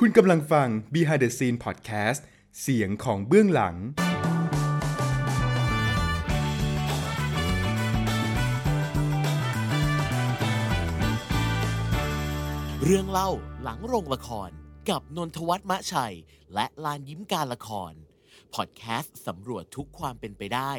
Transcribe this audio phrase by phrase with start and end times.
[0.00, 2.20] คุณกำลังฟัง Behind the Scene Podcast
[2.60, 3.74] เสียงของเบื้องหลัง
[12.84, 13.30] เรื่องเล่า
[13.62, 14.50] หลังโรงละคร
[14.90, 16.14] กับนนทวัฒน์มะชัย
[16.54, 17.92] และลานยิ้มการละคร
[18.54, 20.72] พอดแคสต์สำรวจทุกความเป็นไปได้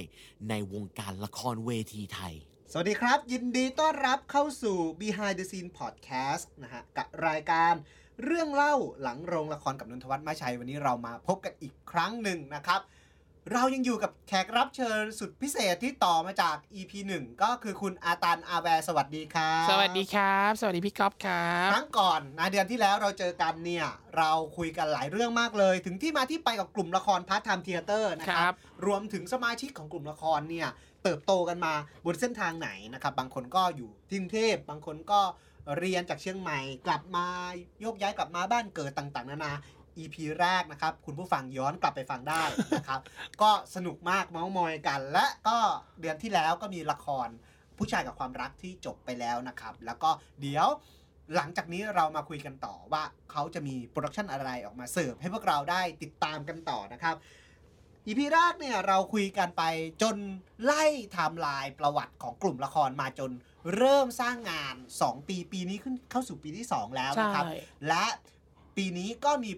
[0.49, 2.34] ในวงการละครเวทีไทย
[2.71, 7.73] สวัสดีครับ ยินดีต้อนรับเข้าสู่ Behind the Scene Podcast นะฮะกับรายการ
[8.25, 12.82] เรื่องเล่าหลังโรงละครกับนนทวัฒน์มาชัยวันนี้เรามาพบกันอีกครั้งหนึ่งนะครับ
[13.54, 23.87] เรายังอยู่กับแขกรับเชิญสุดพิเศษที่ต่อมาจาก EP 1 ก็คือคุณอาตานอาแวร์สวัสดีครับสวัสดีครับ สวัสดีพี่ก๊อฟครับ ครั้งก่อนนะเดือนที่แล้วเราเจอกันเนี่ย
[24.18, 30.68] เราคุยกันหลายเรื่องมากเลย ถึงที่มาที่ไปกับกลุ่มละคร Part Time Theatre นะครับรวมถึงสมาชิกของกลุ่มละครเนี่ย
[31.04, 31.73] เติบโตกันมา
[32.06, 35.22] บนเส้นทางไหนนะครับบางคนก็อยู่ที่กรุงเทพบางคนก็
[35.78, 37.26] เรียนจากเชียงใหม่ กลับมา
[37.81, 39.53] โยกย้ายกลับมาบ้านเกิดต่าง ๆ นานา
[39.98, 42.44] EP แรกนะครับ คุณผู้ฟังย้อนกลับไปฟังได้
[42.78, 43.00] นะครับ
[43.42, 45.58] ก็สนุกมากเมาส์มอยกัน และก็
[46.02, 47.28] เดือนที่แล้วก็มีละคร
[47.78, 50.09] ผู้ชายกับความรักที่จบไปแล้วนะครับ แล้วก็
[50.42, 50.68] เดี๋ยว
[51.36, 57.16] หลังจากนี้เรามาคุยกันต่อว่าเขาจะมี production อะไรออกมาเสิร์ฟให้พวกเราได้ติดตามกันต่อนะครับ
[58.08, 59.63] EP แรกเนี่ยเราคุยกันไป
[60.02, 60.16] จน
[60.63, 63.31] ไล่ไทม์ไลน์ประวัติของกลุ่มละครมาจน
[63.75, 68.05] เริ่มสร้างงาน 2 ปีปีนี้ขึ้นเข้าสู่ปีที่ 2 แล้วนะครับ ใช่ และ
[68.78, 69.52] ปีนี้ก็มี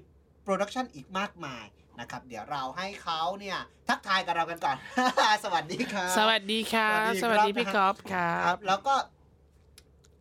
[0.43, 1.65] production อีกมากมาย
[1.99, 3.57] นะครับ เดี๋ยวเราให้เขาเนี่ย
[3.89, 4.77] ทักทายกับเรากันก่อน
[5.43, 8.95] สวัสดีครับ สวัสดีครับ สสวัวัสสดีดีครับพี่ก๊อฟครัครับ บ แล้วก็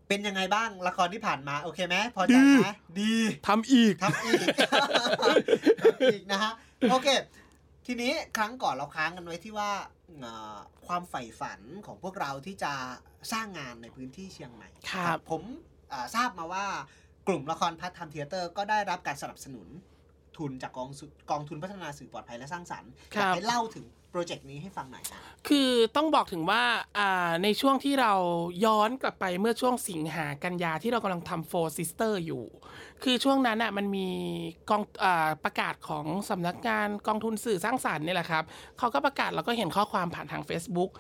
[0.09, 3.15] เป็นยังไงบ้างละครที่ผ่านมา โอเคไหมพอใจดีไหมดี
[3.49, 4.47] ทำอีก ทำอีก
[5.83, 6.53] ทำอีกนะฮะ
[6.93, 7.09] โอเค
[7.91, 9.71] ทีนี้ครั้งก่อนเราค้างกันไว้ที่ว่า
[10.21, 12.73] เอ่อความใฝ่ฝันของพวกเราที่จะ
[13.33, 15.43] สร้างงานในพื้นที่เชียงใหม่ครับผม
[15.91, 16.67] เอ่อทราบมาว่า
[17.29, 19.69] กลุ่มละครพัฒน์ทำเทเตอร์ ก็ได้รับการสนับสนุน
[20.37, 26.63] ทุนจากกองสุกองทุนพัฒนาสื่อปลอดภัยและสร้างสรรค์คอรับยากให้เล่าถึง โปรเจกต์นี้ให้ฟังหน่อยนะคือต้องบอกถึงว่า
[26.99, 28.13] อ่าในช่วงที่เรา
[28.65, 32.45] ย้อนกลับไปเมื่อช่วงสิงหากันยาที่เรากำลังทำ Four Sister อยู่
[33.03, 34.09] คือช่วงนั้นอะมันมี
[34.71, 38.45] กองอาประกาศของสำนักงานกองทุนสื่อสร้างสรรค์นี่แหละครับ
[38.79, 40.91] เขาก็ประกาศเราก็เห็นข้อความผ่านทาง Facebook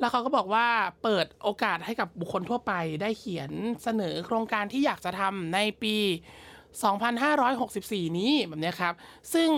[0.00, 0.66] แล้วเขาก็บอกว่า
[1.02, 2.72] เปิดโอกาสให้กับบุคคลทั่วไป
[3.02, 3.50] ได้เขียน
[3.82, 5.96] เสนอโครงการที่อยากจะทำในปี
[7.66, 8.94] 2564 นี้แบบนี้ครับ
[9.34, 9.50] ซึ่ง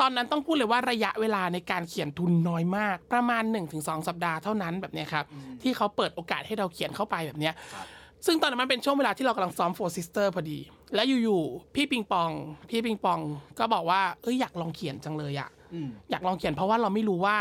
[0.00, 3.42] ตอนนั้นต้องพูดเลยว่าระยะเวลาในการเขียนทุนน้อยมาก ประมาณ
[3.76, 5.24] 1-2 สัปดาห์เท่านั้นแบบเนี้ยครับ
[5.62, 7.86] ที่เขาเปิดโอกาสให้เราเขียนเข้าไปแบบเนี้ยครับ
[8.26, 10.58] ซึ่งตอนนั้นมันเป็นช่วงเวลาที่เรากำลังซ้อม Four Sister พอดี
[10.94, 12.30] และอยู่ๆพี่ปิงปอง
[12.70, 13.20] พี่ปิงปอง
[13.58, 17.36] ก็บอกว่าเอ้ยอยากลองเขียนจังเลยอะอืมอยากลองเขียนเพราะว่าเราไม่รู้ว่า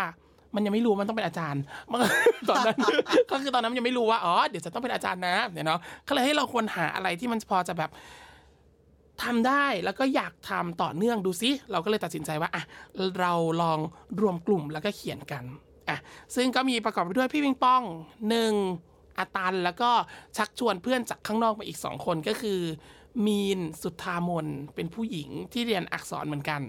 [0.55, 1.99] มันยังไม่รู้มันต้องเป็นอาจารย์มัน
[2.49, 2.77] ตอนนั้น
[3.31, 7.89] ก็คือตอนนั้นมันยังไม่รู้ว่าอ๋อเดี๋ยวจะต้องเป็นอาจารย์นะเนี่ยเนาะก็เลยให้เราควรหาอะไรที่มันพอจะแบบ
[9.23, 12.63] ทำได้แล้วก็อยากทำต่อเนื่องดูซิเราก็เลยตัดสินใจว่าอะ
[13.19, 13.79] เราลอง
[14.21, 15.43] รวมกลุ่มแล้วก็เขียนกัน
[15.89, 15.97] อะ
[16.35, 17.83] ซึ่งก็มีประกอบไปด้วยพี่ปิงปอง
[18.29, 18.53] หนึ่ง
[19.17, 19.91] อาตันแล้วก็
[20.37, 22.59] ชักชวนเพื่อนจากข้างนอกมาอีกสองคนก็คือ
[23.25, 26.61] มีนสุทธามนเป็นผู้หญิงที่เรียนอักษรเหมือนกัน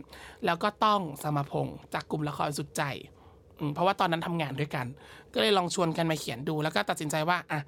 [0.45, 2.83] แล้วก็ต้องสมพงษ์จากกลุ่มละครสุดใจ
[3.75, 4.87] เพราะว่าตอนนั้นทำงานด้วยกัน
[5.35, 7.61] ก็เลยลองชวนกันมาเขียนดู แล้วก็ตัดสินใจว่าอะ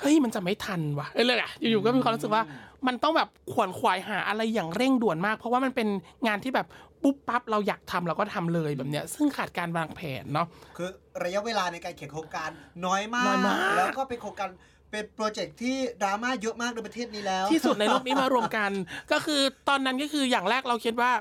[0.00, 2.42] เฮ้ยมันจะไม่ทันว่ะเอ้ยเลยอะอยู่ๆก็มีความรู้สึกว่า
[2.86, 5.88] มันต้องแบบขวนขวายหาอะไรอย่างเร่งด่วนมาก เพราะว่ามันเป็น
[6.26, 6.66] งานที่แบบ
[7.02, 10.46] ปุ๊บปั๊บเราอยากทำเราก็ทำเลยแบบเนี้ย ซึ่งขาดการวางแผนเนาะ
[10.76, 10.88] คือ
[11.24, 12.50] ระยะเวลาในการเขียนโครงการ
[12.86, 14.48] น้อยมากน้อยมาก แล้วก็เป็นโครงการ
[14.90, 18.70] เป็นโปรเจกต์ที่ดราม่าเยอะมากในประเทศนี้แล้ว ที่สุดในโลกนี้มารวมกัน
[19.12, 21.12] ก็คือตอนนั้นก็คืออย่างแรกเราคิดว่า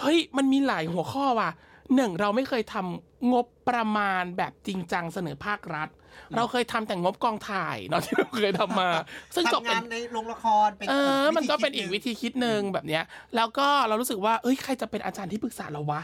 [0.00, 1.50] เฮ้ยมันมีหลายหัวข้อว่ะ
[1.94, 5.88] หนึ่งเราไม่เคยทำงบประมาณแบบจริงจังเสนอภาครัฐ
[6.36, 8.88] เราเคยทำแต่งบกองถ่ายเนาะที่เราเคยทำมา
[9.34, 13.04] ซึ่งจบทำเป็งานนในโรงละครเป็นเออ มันก็เป็นคิดอีกหวิธีคิดหนึ่งแบบเนี้ย
[13.36, 16.02] แล้วก็เรารู้สึกว่าเอ้ยใครจะเป็นอาจารย์ที่ปรึกษาเราวะ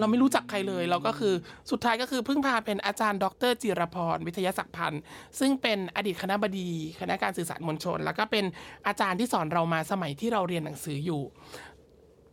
[0.00, 1.34] เราไม่รู้จักใครเลยเราก็คือ
[1.70, 5.00] สุดท้ายก็คือเพิ่งพาเป็นอาจารย์ ดรจิรพร วิทยาศักดิ์พันธ์
[5.38, 8.44] ซึ่งเป็นอดีตคณะบดี คณะการสื่อสารมวลชน แล้วก็เป็น
[8.86, 11.22] อาจารย์ที่สอนเรามาสมัยที่เราเรียนหนังสืออยู่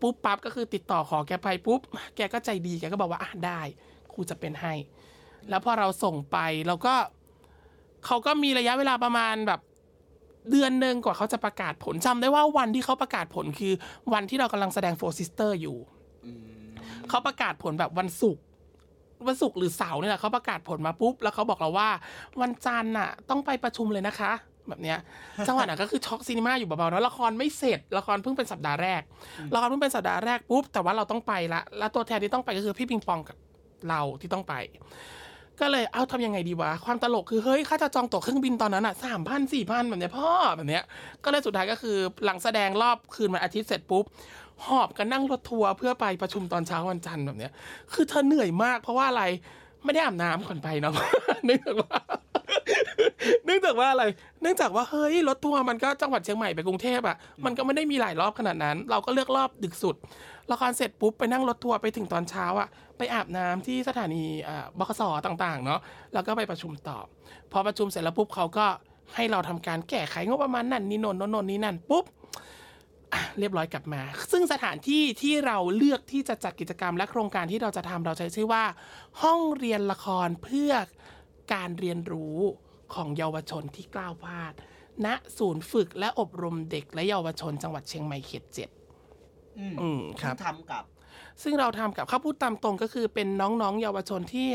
[0.04, 1.82] ปุ๊บปั๊บก็คือติดต่อขอแกไปปุ๊บ
[2.16, 3.62] แกก็ใจดีแกก็บอกว่าอะได้
[4.14, 4.74] ครูจะเป็นให้
[5.50, 6.96] แล้วพอเราส่งไปเราก็
[8.06, 9.62] เขาก็มีระยะเวลาประมาณแบบ
[10.52, 13.74] เดือนหนึ่งกว่าเขาจะประกาศผลจำได้ว่าวันที่เขาประกาศผลคือ
[14.14, 15.78] วันที่เรากำลังแสดง Four Sisters อยู่
[17.10, 18.44] เขาประกาศผลแบบวันศุกร์
[19.28, 21.90] วันศุกร์หรือเสาร์เนี่ยแหละเขาประกาศผลมาปุ๊บ แล้วเขาบอกเราว่า
[22.42, 24.32] วันจันทร์น่ะ ต้องไปประชุมเลยนะคะ
[24.70, 24.98] แบบเนี้ย
[25.48, 29.02] จังหวะนั้นก็คือช็อก cinema อยู่เบาๆเนอะละครไม่เสร็จละครเพิ่งเป็นสัปดาห์แรก
[29.54, 33.38] ละครเพิ่งเป็นสัปดาห์แรกปุ๊บแต่ว่าเราต้องไปละแล้วตัวแทนที่ต้องไปก็คือพี่ปิงปองกับ
[33.90, 34.54] เราที่ต้องไป
[35.60, 40.84] ก็เลยเอาทำยังไงดีวะความตลกคือเฮ้ยค่าจะจองตั๋วเครื่องบินตอนนั้นอะสามพันสี่พันแบบเนี้ยพ่อแบบเนี้ย
[41.24, 44.06] ก็เลยสุดท้ายก็คือหลังแสดงรอบคืนวันอาทิตย์เสร็จปุ๊บ
[44.66, 47.52] หอบกันนั่งรถทัวร์เพื่อไปประชุมตอนเช้าวันจันทร์แบบเนี้ย
[47.94, 49.24] คือเธอเหนื่อยมาก เพราะว่าอะไร
[49.84, 50.94] ไม่ได้อาบน้ำก่อนไปเนาะ
[51.46, 52.00] เนื่องจากว่า
[53.46, 54.04] เนื่องจากว่าอะไร
[54.42, 57.16] เนื่องจากว่าเฮ้ยรถทัวร์มันก็จังหวัดเชียงใหม่ไปกรุงเทพอะ
[57.46, 59.96] มันก็ไม่ได้มีหลายรอบขนาดนั้น เราก็เลือกรอบดึกสุด
[60.52, 62.68] ละครเสร็จปุ๊บไปนั่งรถทัวร์ไปถึงตอนเช้าอะ
[62.98, 64.24] ไปอาบน้ำที่สถานี
[64.80, 65.80] บขสต่างๆ เนาะ
[66.14, 66.98] แล้วก็ไปประชุมต่อ
[67.52, 68.66] พอประชุมเสร็จแล้วปุ๊บเขาก็
[69.16, 72.06] ให้เราทำการแก้ไขงบประมาณนั่นนี่นนนนนี่นั่นปุ๊บ
[73.40, 74.02] เรียบร้อยกลับมา
[74.32, 78.64] ซึ่งสถานที่ที่เราเลือกที่จะจัดกิจกรรมและโครงการที่เราจะทำเราใช้ชื่อว่า
[79.22, 80.72] ห้องเรียนละครเพื่อ
[81.54, 82.40] การเรียนรู้
[82.96, 84.54] ของเยาวชนที่กล้าวพลาด
[85.06, 85.08] ณ
[85.38, 88.70] ศูนย์ฝึกและอบรมเด็กและเยาวชนจังหวัดเชียงใหม่เขตเจ็ด
[89.60, 90.84] อืมอืมครับที่ทำกับ
[91.44, 94.50] ซึ่งเราทำกับข้าพูดตามตรงก็คือเป็นน้องๆ เยาวชนที่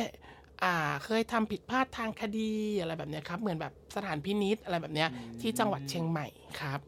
[0.64, 0.74] อ่า
[1.04, 2.50] เคยทำผิดพลาดทางคดี
[2.80, 5.08] อะไรแบบเนี้ยครับ เหมือนแบบสถานพินิษอะไรแบบเนี้ย
[5.40, 6.26] ที่จังหวัดเชียงใหม่
[6.60, 6.80] ครับ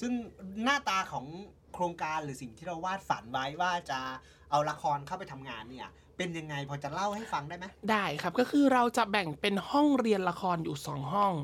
[0.00, 0.12] ซึ่ง
[0.64, 1.26] หน้าตาของ
[1.74, 4.00] โครงการหรือสิ่งที่เราวาดฝันไว้ว่าจะ
[4.50, 11.34] เอาละครเข้าไปทำงานเนี่ย เป็นยังไงพอจะเล่าให้ฟังได้ไหมได้ครับก็คือเราจะแบ่งเป็นห้องเรียนละครอยู่ 2 ห้อง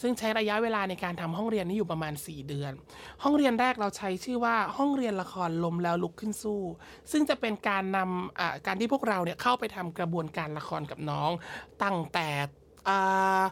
[0.00, 2.72] ซึ่งใช้ระยะเวลาในการทำห้องเรียนนี้อยู่ประมาณ 4 เดือน
[3.22, 6.60] ห้องเรียนแรกเราใช้ชื่อว่าห้องเรียนละครล้มแล้วลุกขึ้นสู้
[7.10, 11.30] ซึ่งจะเป็นการนำอ่าการที่พวกเราเนี่ยเข้าไปทำกระบวนการละครกับน้อง
[11.82, 12.28] ตั้งแต่
[12.88, 13.42] อ่า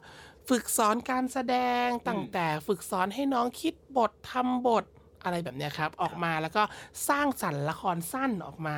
[0.48, 4.84] ฝึกสอนการแสดงตั้งแต่ฝึกสอนให้น้องคิดบททำบท
[5.24, 6.62] อะไรแบบเนี้ยครับ ออกมาแล้วก็
[7.08, 8.76] สร้างสรรค์ละครสั้นออกมา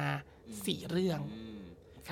[0.64, 1.20] สี่เรื่อง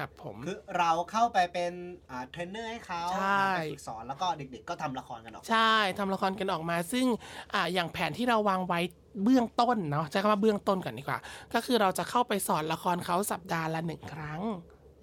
[0.00, 1.72] ครับผม คือเราเข้าไปเป็น
[2.10, 7.06] อ่าเทรนเนอร์ให้เขาใช่ไปฝึกสอนแล้วก็เด็กๆ ก็ทำละครกันออก ใช่ทำละครกันออกมา ซึ่ง
[7.54, 8.80] อ่าอย่างแผนที่เราวางไว้
[9.24, 11.18] เบื้องต้นเนาะใช้คำว่าเบื้องต้นก่อนดีกว่า
[11.54, 14.40] ก็คือเราจะเข้าไปสอนละครเขาสัปดาห์ละหนึ่งครั้ง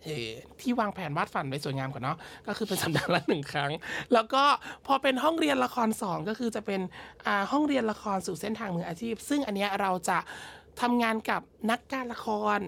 [0.04, 0.30] เออ
[0.62, 2.18] ที่วางแผนวาดฝันไว้สวยงามก่อนเนาะ
[2.48, 3.72] ก็คือเป็นสัปดาห์ละหนึ่งครั้ง
[4.14, 4.44] แล้วก็
[4.88, 6.82] พอเป็นห้องเรียนละครสองก็คือจะเป็น
[7.28, 10.20] อ่าห้องเรียนละครสู่เส้นทางมืออาชีพ ซึ่งอันเนี้ยเราจะ
[10.82, 11.42] ทำงานกับ
[11.72, 12.28] นักการละค
[12.58, 12.60] ร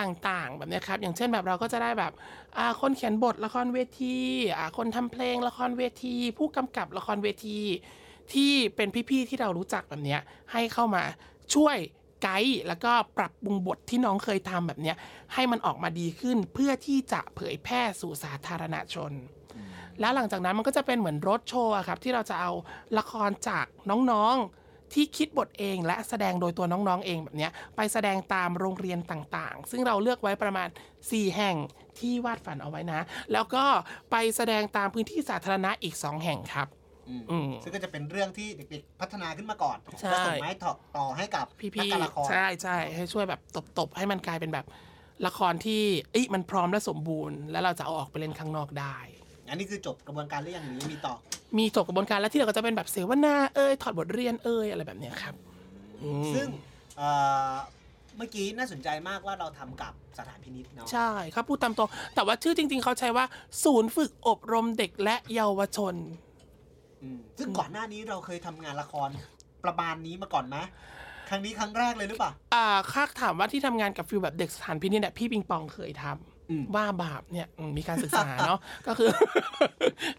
[0.00, 2.12] ต่างๆ แบบเนี้ยครับ อย่างเช่นแบบเราก็จะได้แบบ
[2.58, 4.16] อ่าคนเขียนบทละครเวที
[4.58, 7.58] อ่าคนทำเพลงละครเวที ผู้กำกับละครเวที
[8.32, 10.20] ที่เป็นพี่ๆที่เรารู้จักแบบเนี้ย
[10.52, 11.02] ให้เข้ามา
[11.54, 11.76] ช่วย
[12.22, 14.96] ไกด์แล้วก็ปรับปรุงบทที่น้องเคยทำแบบเนี้ย
[15.34, 19.12] ให้มันออกมาดีขึ้นเพื่อที่จะเผยแพร่สู่สาธารณชน
[20.00, 22.50] แล้วหลังจากนั้นมันก็จะเป็นเหมือนรถโชว์อะครับที่เราจะเอา
[22.98, 24.57] ละครจากน้องๆ
[24.94, 30.68] ที่คิดบทเองและแสดงโดยตัวน้องๆเองแบบเนี้ยไปแสดงตามโรงเรียนต่างๆ ซึ่งเราเลือกไว้ประมาณ
[31.00, 31.56] 4 แห่ง
[31.98, 33.00] ที่วาดฝันเอาไว้นะ
[33.32, 33.64] แล้วก็
[34.10, 36.68] ไปแสดงตามพื้นที่สาธารณะอีก 2 แห่งครับ
[37.08, 43.40] อืมอืมซึ่งก็จะเป็นเรื่องที่เด็กๆ พัฒนาขึ้นมาก่อนใช่แล้วส่งไม้ต่อต่อให้กับพี่นักการละครๆใช่ใช่ให้ช่วยแบบ
[43.78, 44.66] ตบๆ ให้มันกลายเป็นแบบ
[45.26, 45.82] ละครที่
[46.12, 48.96] เอ้ยมันพร้อมและสมบูรณ์ แล้วเราจะเอาออกไปเล่นข้างนอกได้
[49.50, 51.14] อันนี้คือจบกระบวนการหรือยังหรือยังมีต่อ
[51.58, 55.34] มีจบกระบวนการแล้วที่เหลือก็จะเป็นแบบเสวนาเอ้ยถอดบทเรียนเอ้ยอะไรแบบเนี้ยครับ
[56.02, 56.48] อืม ซึ่ง
[56.96, 57.08] เอ่
[57.50, 57.52] อ
[58.16, 63.24] เมื่อกี้น่าสนใจมากว่าเราทำกับสถานพินิษเนาะ ใช่ครับพูดตามตรงแต่ว่าชื่อจริง ๆ เขาใช้ว่า
[63.64, 65.94] ศูนย์ฝึกอบรมเด็กและเยาวชน
[67.02, 69.08] อืมซึ่งก่อนหน้านี้เราเคยทำงานละคร
[69.64, 70.56] ประมาณนี้มาก่อนไหม
[71.28, 79.08] ครั้งนี้ครั้งแรกเลยหรือเปล่า อ่าค่าถามว่าที่ทำงานกับฟิลแบบเด็กสถานพินิจเนี่ยพี่ปิงปองเคยทำ อืมว่าบาปเนี่ยอืมมีการศึกษาเนาะก็คือ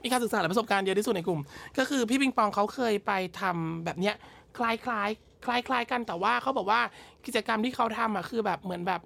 [0.04, 1.42] มีการศึกษาและประสบการณ์เยอะที่สุดในกลุ่ม
[1.78, 3.12] ก็คือพี่ปิงปองเขาเคยไป
[3.42, 4.16] ทำแบบเนี้ย
[4.58, 5.10] คล้ายคล้าย
[5.46, 6.82] คล้ายคล้ายๆกันแต่ว่าเขาบอกว่า
[7.26, 9.02] กิจกรรมที่เขาทำอะคือแบบเหมือนแบบ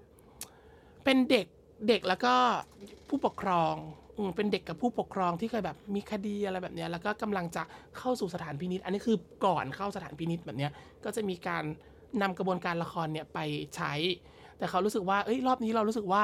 [1.03, 1.45] เป็นเด็ก
[1.87, 2.33] เด็กแล้วก็
[3.09, 3.75] ผู้ปกครอง
[4.17, 7.63] อืมเป็นเด็กกับผู้ปกครองที่เคยแบบมีคดีอะไรแบบเนี้ยแล้วก็กำลังจะ
[7.97, 10.71] เข้าสู่สถานพินิษอันนี้คือก่อนเข้าสถานพินิษแบบเนี้ย
[11.03, 11.63] ก็จะมีการ
[12.21, 13.39] นำกระบวนการละครเนี่ยไป
[13.75, 13.93] ใช้
[14.57, 16.23] แต่เขารู้สึกว่าเอ้ยรอบนี้เรารู้สึกว่า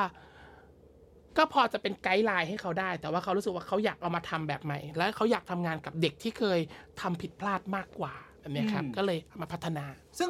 [1.40, 6.60] ก็พอจะเป็นไกด์ไลน์ให้เขาได้ แต่ว่าเขารู้สึกว่าเขาอยากเอามาทำแบบใหม่ และเขาอยากทำงานกับเด็กที่เคย
[7.02, 9.86] ทำผิดพลาดมากกว่าแบบเนี้ยครับอืมก็เลยเอามาพัฒนา
[10.20, 10.30] ซึ่ง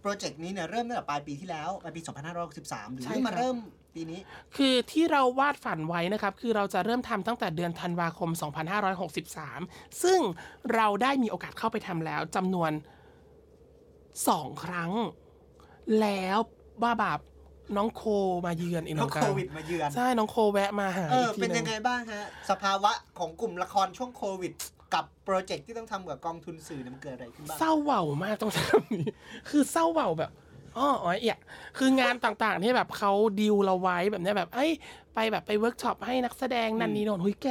[0.00, 2.00] โปรเจกต์นี้เนี่ยเริ่มตั้งแต่ปลายปีที่แล้วปลายปี
[2.46, 3.56] 2563หรือใช่ครับมาเริ่ม
[3.94, 4.20] ปีนี้
[4.56, 8.30] คือที่เราวาดฝันไว้นะครับ คือเราจะเริ่มทำตั้งแต่เดือนธันวาคม
[9.16, 10.20] 2563 ซึ่ง
[10.74, 12.72] เราได้มีโอกาสเข้าไปทำแล้วจำนวน
[14.28, 14.92] สองครั้ง
[16.00, 16.38] แล้ว
[16.82, 17.18] ว่าแบบ
[17.76, 18.02] น้องโค
[18.46, 24.52] มาเยือนอีกเพน้อราะงโคกันวิดมาเยือนใช่น้องโคแวะมาหาเออกทีเป็นหยังไงบ้างฮะสภาวะของกลุ่มละครช่วงโควิด
[24.94, 29.10] กับ project ที่ต้องทำกับกองทุนสื่อเนี่ยมันเกิดอะไรขึ้นบ้างเศร้าเหว่ามากต้องใช้คำนี้
[29.48, 30.30] คือเศร้าเหว่าแบบ
[30.78, 31.38] อ้ออ๋อเอี่ย
[31.78, 34.70] คืองานต่างๆที่แบบเขาดิวเราไว้แบบเนี้ยแบบเอ้ย
[35.14, 37.46] ไปแบบไปเวิร์กช็อปให้นักแสดงนั่นนี่โน่นหุยแก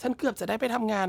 [0.00, 1.08] ฉันเกือบจะได้ไปทำงาน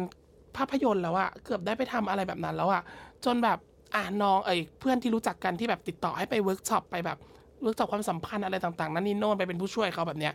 [0.58, 2.82] ภาพยนตร์แล้วอะเกือบได้ไปทำอะไรแบบนั้นแล้วอะ
[3.26, 3.60] จนแบบ
[3.96, 7.18] อ่าน้องเอ้ยเพื่อนที่รู้จักกันที่แบบติดต่อให้ไปเวิร์กช็อปไปแบบ
[7.62, 10.34] เวิร์กช็อปความสัมพันธ์อะไรต่างๆ นั่นนี่โน่นไปเป็นผู้ช่วยเขาแบบเนี้ย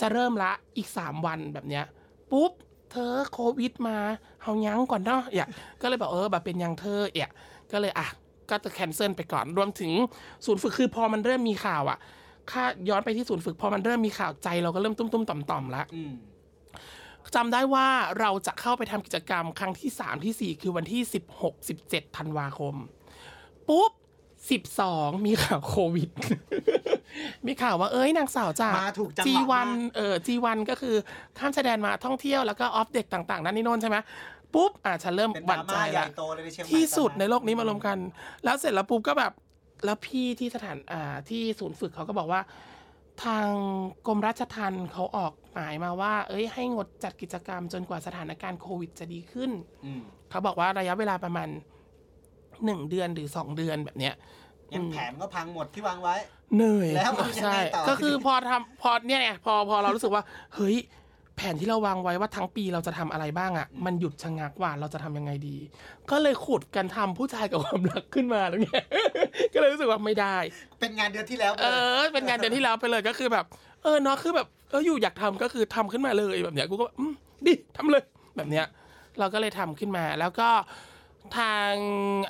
[0.00, 1.84] จะเริ่มละอีก 3 วันแบบเนี้ย
[2.30, 2.52] ปุ๊บ
[2.90, 3.96] เธอโควิดมา
[4.42, 5.46] เฮายังก่อนเนาะอย่า
[5.82, 7.28] ก็เลยบอกเออแบบเป็นยังเธอเอี่ย
[7.72, 8.08] ก็เลยอะ
[8.50, 9.92] ก็จะแคนเซิลไปก่อนรวมถึง
[10.44, 11.98] ศูนย์ฝึกคือพอมันเริ่มมีข่าวอะ
[12.50, 16.12] ค่าย้อนไปที่ศูนย์ฝึกพอมันเริ่มมีข่าวใจเราก็เริ่มตุ้มๆต่อมๆแล้วอืม
[17.34, 17.86] จำได้ว่า
[18.20, 21.00] เราจะเข้าไปทำกิจกรรมครั้งที่3ทีสี่4คือวันที่
[21.40, 22.74] 16 17ธันวาคม
[23.68, 23.92] ปุ๊บ
[24.48, 26.10] 12มีข่าวโควิด
[27.46, 30.96] มีข่าวว่าเอ้ยนางสาวจากมาถูกจังหวะจีวันมาก เออจีวันก็คือ
[31.38, 33.96] ข้ามชายแดนมาท่องเที่ยวแล้วก็ออฟเด็กต่างๆนั่นนี่โน่นใช่ไหม
[34.54, 37.98] ปุ๊บอะฉันเริ่มเป็นหดวั่รานใจม่าใหญ่ละ โตเลยในเชียงใหม่ที่สุดตอในโลกนี้มารวมกัน
[38.44, 39.32] แล้วเสร็จแล้วปุ๊บก็แบบ
[39.84, 42.40] แล้วพี่ที่สถานอ่าที่ศูนย์ฝึกเขาก็บอกว่า
[43.24, 43.46] ทาง
[44.06, 49.50] กรมราชทัณฑ์เขาออกหมายมาว่า เอ้ยให้งดจัดกิจกรรมจนกว่าสถานการณ์โควิดจะดีขึ้น
[49.84, 51.48] อืมเขาบอกว่าระยะเวลาประมาณ
[52.64, 54.14] หนึ่งเดือนหรือสองเดือนแบบเนี้ย
[54.74, 56.14] ยังแผนก็พังหมดที่วางไว้
[56.56, 60.22] เหนื่อยแล้วมันยังไงใช่ต่อก็คือพอทำพอเนี่ยไงพอพอเรารู้สึกว่า
[60.54, 60.76] เฮ้ย
[61.36, 65.56] แผนที่เราวางไว้ว่าทั้งปีเราจะทำอะไรบ้างอะ่ะ มันหยุดชะงักว่าเราจะทำยังไงดี
[66.10, 68.68] ก็เลยขุดกันทำผู้ชายกับความรักขึ้นมาแล้วไง
[69.54, 70.36] ก็เลยรู้สึกว่าไม่ได้
[70.80, 71.66] เป็นงานเดือนที่แล้วเอ
[71.98, 73.44] อ เป็นงานเดือนที่แล้วไปเลยก็คือแบบ
[73.82, 77.12] เออเนาะคือแบบเอออยู่อยากทำก็คือทำขึ้นมาเลยแบบเนี้ยกูก็แบบอืม
[77.46, 78.04] ดิทำเลย
[78.36, 78.66] แบบเนี้ย
[79.18, 80.48] เราก็เลยทำขึ้นมาแล้วก็
[81.36, 81.72] ทาง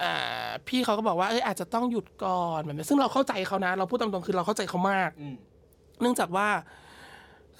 [0.02, 5.34] อ่าพี่เขาก็บอกว่าเอออาจจะต้องหยุดก่อนแบบนี้ซึ่งเราเข้าใจเขานะ เราพูดตรงๆคือเราเข้าใจเขามากอืม
[6.00, 6.48] เนื่องจากว่า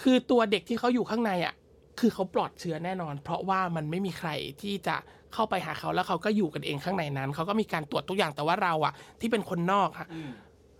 [0.03, 1.55] คือตัวเด็กที่เขาอยู่ข้างในอะ
[2.01, 4.31] คือเขาปลอดเชื้อแน่นอน เพราะว่ามันไม่มีใคร
[4.63, 4.97] ที่จะ
[5.35, 10.31] เข้าไปหาเขาแล้วเขาก็อยู่กันเองข้างในนั้นเขาก็มีการตรวจทุกอย่างแต่ว่าเราอะ ที่เป็นคนนอกค่ะอืม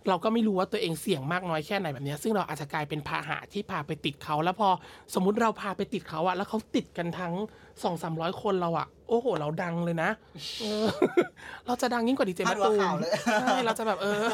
[0.09, 4.69] เราก็ไม่รู้ว่าตัวเองเสี่ยงมากน้อยแค่ไหนแบบเนี้ยซึ่งเราอาจจะกลายเป็นพาหะที่พาไปติดเขา แล้วพอ
[5.15, 7.33] สมมุติเราพาไปติดเขาอะแล้วเขาติดกันทั้ง
[7.83, 10.09] สองสามร้อยคนเราอะโอ้โห เราดังเลยนะ
[10.59, 10.87] เออ
[11.65, 14.27] เราจะดังยิ่งกว่าดีเจมะตูม พาดหัวข่าวเลยใช่เราจะแบบเออ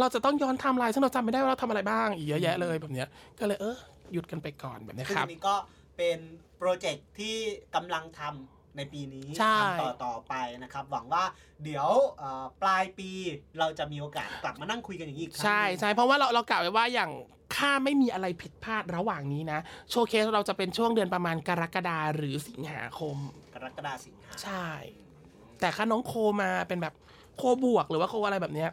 [0.00, 3.76] เราจะต้องย้อนไทม์ไลน์ซึ่งเราจำไม่ได้ว่าเราทำอะไรบ้างอีกเยอะแยะเลยแบบเนี้ย ก็เลยเออ
[4.12, 5.56] หยุดกันไปก่อนแบบเนี้ยซึ่งครับอันนี้ก็
[5.96, 6.18] เป็น
[6.58, 7.36] project ที่
[7.74, 11.24] กำลังทำ ในปีนี้ใช่ ทำต่อต่อไปนะครับ หวังว่า
[11.64, 13.10] เดี๋ยวเอ่อปลายปี
[13.58, 17.10] เราจะมีโอกาสกลับมานั่งคุยกันอย่างนี้อีกครั้งใช่หนึ่ง ใช่เพราะว่าเราเรากล่าวไว้ว่าอย่าง
[17.56, 19.58] ถ้าไม่มีอะไรผิดพลาดระหว่างนี้นะ
[19.90, 23.16] โชว์เคสเราจะเป็นช่วงเดือนประมาณกรกฎาหรือสิงหาคม
[23.54, 24.68] กรกฎาสิงหาใช่
[25.60, 26.94] แต่ถ้าน้องโคมาเป็นแบบ
[27.36, 28.70] โคบวกหรือว่าโคอะไรแบบเนี้ย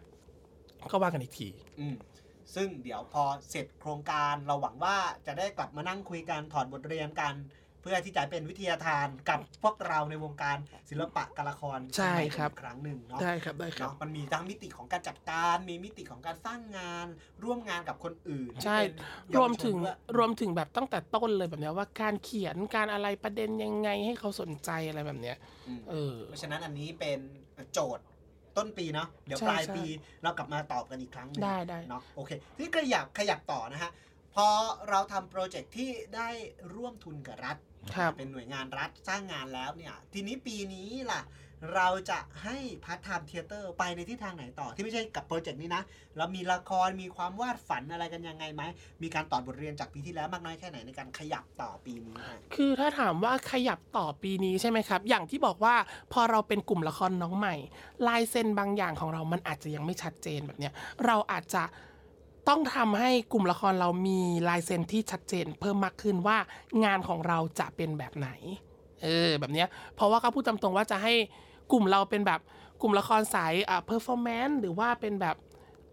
[0.92, 1.48] ก็ว่ากันอีกที
[1.80, 1.96] อืม
[2.56, 4.96] ซึ่งเดี๋ยวพอเสร็จโครงการเราหวังว่า
[5.28, 7.34] จะได้กลับมานั่งคุยกันถอดบทเรียนกัน
[7.65, 10.58] เพื่อที่จะเป็นวิทยาทานกับพวกเราในวงการ
[10.90, 17.08] ศิลปะการละครใช่ครับอีกครั้งหนึ่งเนาะได้ครับได้ครับเนาะมันมีทั้งมิติของการจัดการมีมิติของการสร้างงาน
[17.44, 25.38] ร่วมงานกับคนอื่น ใช่ที่เป็นรวมถึงเยาวชนด้วยรวมถึงแบบตั้งแต่ต้นเลยแบบเนี้ยว่าการเขียนการอะไรประเด็นยังไงให้เขาสนใจอะไรแบบเนี้ย
[25.68, 27.20] อืมเออเพราะฉะนั้นอันนี้เป็น
[27.74, 28.06] โจทย์
[28.58, 29.86] ต้นปีเนาะเดี๋ยวใช่ปลายใช่ปี
[30.24, 33.92] เรากลับมาตอบกันอีกครั้งหนึงได้ได้เนาะโอเคที่ขยับขยับต่อนะฮะ
[34.36, 34.50] พอ
[34.90, 36.30] เราทำโปรเจกต์ที่ได้
[36.76, 37.75] ร่วมทุนกับรัฐครับ
[38.18, 41.24] เป็นหน่วยงานรัฐสร้างงานแล้วเนี่ย ทีนี้ปีนี้ล่ะ
[41.76, 45.84] เราจะให้Part Time Theatre ไปในทิศทางไหนต่อ ที่ไม่ใช่กับโปรเจกต์นี้นะ
[46.18, 48.64] เรามีละครมีความวาดฝันอะไรกันยังไงไหม
[49.02, 55.76] มีการต่อบทเรียนจากปีที่แล้วมากน้อยแค่ไหนในการขยับต่อปีนี้ฮะคือถ้าถามว่าขยับต่อปีนี้ใช่ไหมครับ อย่างที่บอกว่า
[56.14, 57.56] พอเราเป็นกลุ่มละครน้องใหม่
[58.08, 60.74] ลายเซ็นบางอย่างของเรามันอาจจะยังไม่ชัดเจนแบบเนี้ย
[61.06, 61.64] เราอาจจะ
[62.50, 66.38] ต้องทำให้กลุ่มละครเรามีลายเซ็นที่ชัดเจนเพิ่มมากขึ้นว่า
[66.84, 68.30] งานของเราจะเป็นแบบไหน
[69.04, 71.14] เออแบบเนี้ยเพราะว่าเขาพูดตามตรงว่าจะให้
[71.72, 72.40] กลุ่มเราเป็นแบบ
[72.82, 75.36] กลุ่มละครสายอ่า performance หรือว่าเป็นแบบ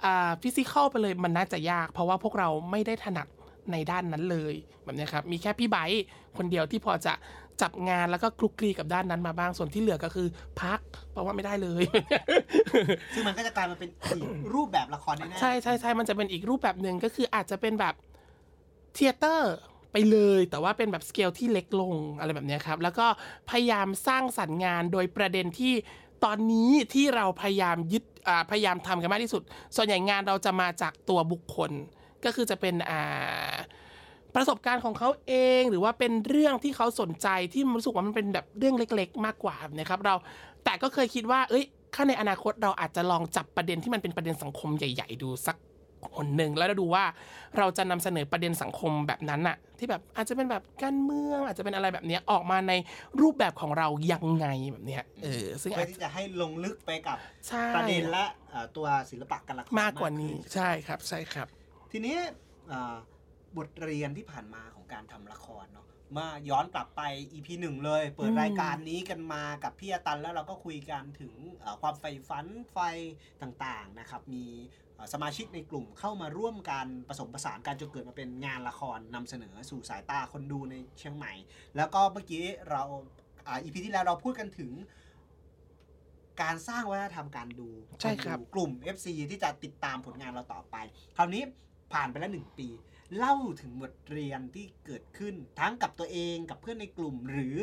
[0.04, 3.26] อ่า physical ไปเลยมันน่าจะยาก เพราะว่าพวกเราไม่ได้ถนัด
[3.73, 4.54] ในด้านนั้นเลย
[4.85, 7.14] แบบเนี้ยครับมีแค่พี่ไบร์ทคนเดียวที่พอจะ
[7.62, 10.28] จับงานแล้วก็คลุกคลีกับด้านนั้นมาบ้างส่วนที่เหลือก็คือ
[10.62, 11.85] พัก เพราะว่าไม่ได้เลย
[13.14, 17.95] ซึ่งมันก็จะกลายมาเป็นอีกรูปแบบละครแน่ๆใช่ใช่ใช่มันจะเป็นอีกรูปแบบหนึ่งก็คืออาจจะเป็นแบบ
[18.95, 19.55] theatre
[19.92, 23.07] ไปเลย แต่ว่าเป็นแบบสเกลที่เล็กลงอะไรแบบเนี้ยครับ แล้วก็
[23.50, 25.75] พยายามสร้างสรรค์งานโดยประเด็นที่
[26.25, 29.42] ตอนนี้ที่เราพยายามยึดอ่าพยายามทำกันมากที่สุด
[29.76, 31.71] ส่วนใหญ่งานเราจะมาจากตัวบุคคล
[32.25, 33.55] ก็คือจะเป็นอ่า
[34.35, 40.14] ประสบการณ์ของเขาเองหรือว่าเป็นเรื่องที่เขาสนใจที่มันรู้สึกว่ามันเป็นแบบเรื่องเล็ก ๆ มากกว่านะครับ เรา
[40.64, 41.64] แต่ก็เคยคิดว่า เอ้ย
[41.95, 45.57] ถ้าในอนาคตเราอาจจะลองจับประเด็นที่มันเป็นประเด็นสังคมใหญ่ ๆ ดูสัก
[46.17, 47.05] คนหนึ่งแล้วเราดูว่า
[47.59, 52.73] เราจะนำเสนอประเด็นสังคมแบบนั้นอะที่แบบอาจจะเป็นแบบการเมืองอาจจะเป็นอะไรแบบเนี้ยออกมาใน
[53.21, 61.49] รูปแบบของเรายังไงแบบเนี้ยเออซึ่งเพื่อาอจที่จะให้ลงลึกไปกับใช่ประเด็นและเอ่อตัวศิลปะการละครมากกว่านี้ขึ้ใช่ครับใช่ครับ
[61.93, 62.17] ทีนี้
[62.69, 62.97] เอ่อ
[63.57, 72.79] บทเรียนที่ผ่านมาของการทำละครเนาะเมื่อย้อนกลับไป EP หนึ่งเลย เปิดอืมรายการนี้กันมากับพี่อาตันแล้วเราก็คุยกันถึงเอ่อความใฝ่ฝันไฟ
[73.43, 74.45] ต่างๆนะครับ มี
[74.95, 81.33] เอ่อสมาชิกในกลุ่มเข้ามาร่วมกันผสมผสานกันจนเกิดมาเป็นงานละครนำเสนอสู่สายตาคนดูในเชียงใหม่
[81.77, 82.83] แล้วก็เมื่อกี้เรา
[83.47, 84.71] อ่าอีพีที่แล้วเราพูดกันถึง
[86.43, 87.69] การสร้างวัฒนธรรมการดู
[88.01, 90.77] ใช่ครับนดูกลุ่ม FC ที่จะติดตามผลงานเราต่อไป
[91.17, 91.43] คราวนี้
[91.93, 92.69] ผ่านไปแล้วหนึ่งปี
[93.19, 97.57] เล่าถึงบทเรียนที่เกิดขึ้นทั้งกับตัวเองกับเพื่อนในกลุ่ม หรือ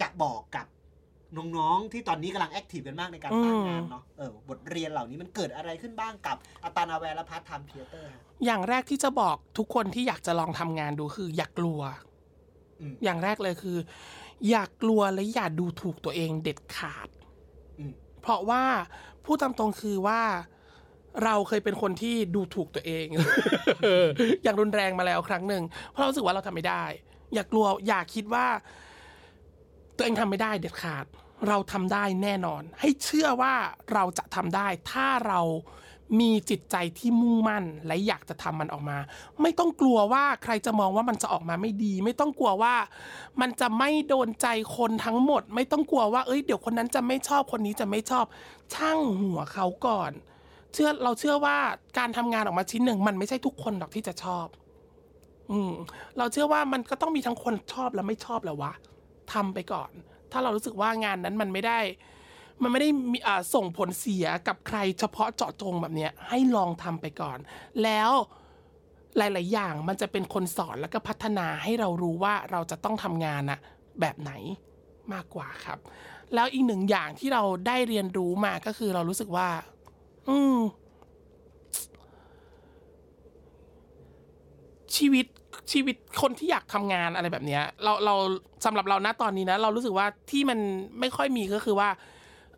[0.00, 0.66] จะบอกกับ
[1.56, 8.10] น้องๆที่ตอนนี้กำลัง active กันมากในการสร้างงานเนาะเออบทเรียนเหล่านี้มันเกิดอะไรขึ้นบ้างกับอัตนาแวร์และ Part Time Theatre
[8.44, 11.80] อย่างแรกที่จะบอกทุกคนที่อยากจะลองทำงานดูคือ อย่ากลัว
[12.80, 13.78] อืมอย่างแรกเลยคือ
[14.48, 17.08] อย่ากลัวและอย่าดูถูกตัวเองเด็ดขาด
[17.78, 18.62] อืมเพราะว่า
[19.24, 20.20] พูดตามตรงคือว่า
[21.24, 23.06] เราเคยเป็นคนที่ดูถูกตัวเอง
[24.42, 26.84] อย่างรุนแรงมาแล้วครั้งหนึ่งเพราะเราสึกว่าเราทำไม่ได้
[27.34, 28.46] อย่ากลัวอย่าคิดว่า
[29.96, 31.06] ตัวเองทำไม่ได้เด็ดขาด
[31.48, 33.54] เราทำได้แน่นอน ให้เชื่อว่า
[33.92, 35.40] เราจะทำได้ ถ้าเรา
[36.20, 38.98] มีจิตใจที่มุ่งมั่นและอยากจะทำมันออกมา
[39.42, 42.74] ไม่ต้องกลัวว่าใครจะมองว่ามันจะออกมาไม่ดี ไม่ต้องกลัวว่า
[43.40, 48.24] มันจะไม่โดนใจคนทั้งหมด ไม่ต้องกลัวว่าเอ้ยเดี๋ยวคนนั้นจะไม่ชอบคนนี้จะไม่ชอบ
[48.74, 50.12] ช่างหัวเขาก่อน
[50.74, 51.56] เชื่อเราเชื่อว่า
[51.98, 54.46] การทำงานออกมาชิ้นหนึ่ง มันไม่ใช่ทุกคนหรอกที่จะชอบ
[55.50, 55.72] อืม
[56.18, 58.72] เราเชื่อว่ามันก็ต้องมีทั้งคนชอบและไม่ชอบแหล้ววะ
[59.32, 59.90] ทำไปก่อน
[60.32, 61.78] ถ้าเรารู้สึกว่างานนั้นมันไม่ได้
[62.62, 63.18] มันไม่ได้มี
[63.54, 67.38] ส่งผลเสียกับใครเฉพาะเจาะจงแบบเนี้ย ให้ลองทำไปก่อน
[67.84, 68.10] แล้ว
[69.16, 73.60] หลาย ๆ อย่างมันจะเป็นคนสอนแล้วก็พัฒนาให้เรารู้ว่าเราจะต้องทำงานอะ
[74.00, 74.32] แบบไหน
[75.12, 75.78] มากกว่าครับ
[76.34, 79.48] แล้วอีกหนึ่งอย่างที่เราได้เรียนรู้มาก็คือเรารู้สึกว่า
[80.28, 80.58] อืม
[84.96, 85.26] ชีวิต
[85.72, 88.14] ชีวิตคนที่อยากทำงานอะไรแบบเนี้ย เราเรา
[88.64, 90.58] สำหรับเรานะตอนนี้นะ เรารู้สึกว่าที่มัน
[91.00, 91.88] ไม่ค่อยมีก็คือว่า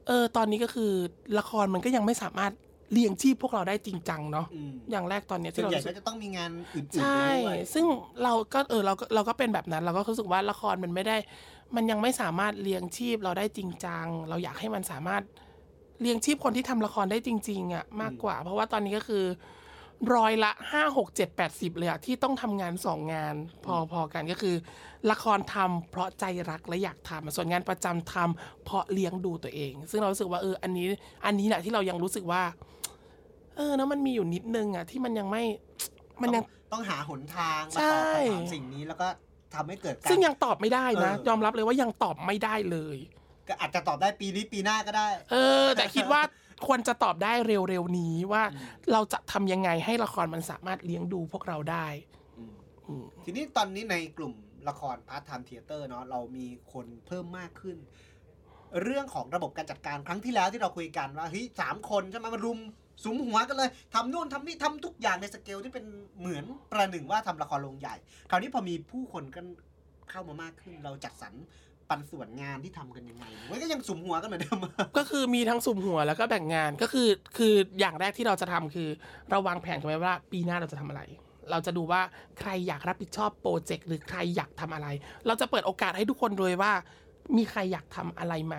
[0.06, 0.90] เออ ตอนนี้ก็คือ
[1.38, 2.52] ละครมันก็ยังไม่สามารถ
[2.92, 7.84] เลี้ยงชีพพวกเราได้จริงจังเนาะอืมอย่างแรกตอนเนี้ยส่วที่นเราใหญ่รู้สึก็กจะต้องมีงานอื่นๆใช่ด้วยซึ่ง
[8.22, 11.16] เราก็เออเราก็เราก็เป็นแบบนั้น เราก็รู้สึกว่าละครมันไม่ได้
[11.76, 15.22] มันยังไม่สามารถเลี้ยงชีพเราได้จริงจัง เราอยากให้มันสามารถ
[16.00, 19.24] เลี้ยงชีพคนที่ทำละครได้จริง ๆอะ่ะมากกว่า เพราะว่าตอนนี้ก็คือ
[20.14, 23.34] ร้อยละห้าหกเจ็ดแปดสิบเลยอะที่ต้องทำงานสองงาน
[23.64, 24.54] พอพอกันก็คือ
[25.10, 30.86] ละครทำเพราะใจรักและอยากทำส่วนงานประจำทำเพราะเลี้ยงดูตัวเอง ซึ่งเรารู้สึกว่าเอออันนี้
[31.26, 32.42] อันนี้แหละที่เรายังรู้สึกว่า
[33.56, 35.42] เออนะมันมีอยู่นิดนึงอะที่มันยังไม่
[36.22, 39.08] มันยังต้องต้องหาหนทางมาใช่ตอบคำถามสิ่งนี้แล้วก็
[39.54, 42.98] ทำให้เกิดการซึ่งยังตอบไม่ได้นะเออยอมรับเลยว่ายังตอบไม่ได้เลย
[43.48, 46.22] ก็อาจจะตอบได้ปีนี้ปีหน้าก็ได้ เออ แต่คิดว่า
[46.66, 48.42] ควรจะตอบได้เร็วๆนี้ว่า
[48.92, 51.86] เราจะทำยังไงให้ละครมันสามารถเลี้ยงดูพวกเราได้
[52.86, 54.32] อืมทีนี้ตอนนี้ในกลุ่ม
[54.68, 57.76] ละคร Part Time Theatre เนาะเรามีคนเพิ่มมากขึ้น
[58.82, 62.58] เรื่องของระบบการจัดการครั้งที่แล้วที่เราคุยกันว่าเฮ้ยสามคนใช่ไหมมารุม
[63.04, 65.84] สุมหัวกันเลยทำนู่นทำนี่ทำทุกอย่างในสเกลที่เป็น
[66.18, 67.94] เหมือนประหนึ่งว่าทำละครโรงใหญ่
[68.30, 69.46] คราวนี้พอมีผู้คนกัน
[70.10, 71.34] เข้ามามากขึ้น เราจัดสรร
[71.94, 74.58] ปันส่วนงานที่ทำกันยังไงมันก็ยังสุมหัวกันเหมือนเดิม
[74.96, 78.88] ก็คือมีทั้งสุ่มหัวแล้วก็แบ่งงานก็คือคืออย่างแรกที่เราจะทำคือ
[79.30, 81.02] เราวางแผนกันไว้ว่า ปีหน้าเราจะทำอะไร
[81.50, 82.02] เราจะดูว่า
[82.38, 84.88] ใครอยากรับผิดชอบโปรเจกต์หรือใครอยากทำอะไร
[85.26, 86.72] เราจะเปิดโอกาสให้ทุกคนเลยว่า
[87.36, 88.56] มีใครอยากทำอะไรไหม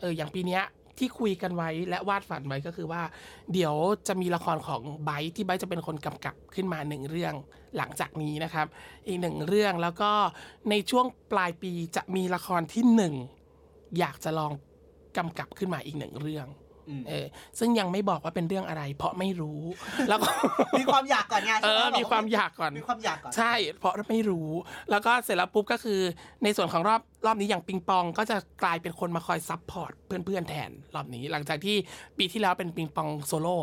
[0.00, 0.62] เอออย่างปีเนี้ย
[0.98, 3.02] ที่คุยกันไว้และวาดฝันไว้ก็คือว่า
[3.52, 3.74] เดี๋ยว
[4.08, 7.34] จะมีละครของไบที่ไบจะเป็นคนกำกับขึ้นมาหนึ่งเรื่อง
[7.76, 8.66] หลังจากนี้นะครับ
[9.06, 10.10] อีกหนึ่งเรื่องแล้วก็
[10.70, 13.14] ในช่วงปลายปีจะมีละครที่หนึ่ง
[13.98, 14.52] อยากจะลอง
[15.16, 16.46] กำกับขึ้นมาอีกหนึ่งเรื่อง
[17.08, 17.26] เออ
[17.58, 19.60] ซึ่งยังไม่บอกว่าเป็นเรื่องอะไร เพราะไม่รู้
[20.08, 20.28] แล้วก็
[20.80, 24.50] มีความอยากก่อนไงเออใช่ไหมีความอยากก่อนมีความอยากก่อนใช่ เพราะไม่รู้
[24.90, 26.00] แล้วก็เสร็จแล้วปุ๊บก็คือ
[26.44, 31.76] ในส่วนของรอบรอบนี้อย่างปิงปอง ก็จะกลายเป็นคนมาคอย support เพื่อนๆแทนรอบนี้ หลังจากที่
[32.18, 33.58] ปีที่แล้วเป็นปิงปองโซโล่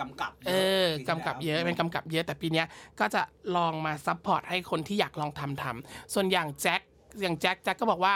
[0.00, 0.52] กำกับเอ
[0.86, 2.66] อกำกับเยอะเป็นกำกับเยอะแต่ปีเนี้ย
[3.00, 3.22] ก็จะ
[3.56, 6.80] ลองมา support ให้คนที่อยากลองทำทำส่วนอย่างแจ็ค
[7.20, 8.14] อย่างแจ็คแจ็คก็บอกว่า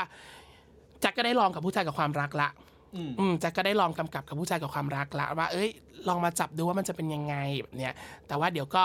[1.01, 2.49] แจ็คก็ได้ลองกับผู้ชายกับความรักละ
[2.97, 5.71] อืมอืมแจ็คก็ได้ลองกำกับกับผู้ชายกับความรักละว่า เอ้ย
[6.09, 7.95] ลองมาจับดูว่ามันจะเป็นยังไงแบบเนี้ย
[8.29, 8.85] แต่ว่าเดี๋ยวก็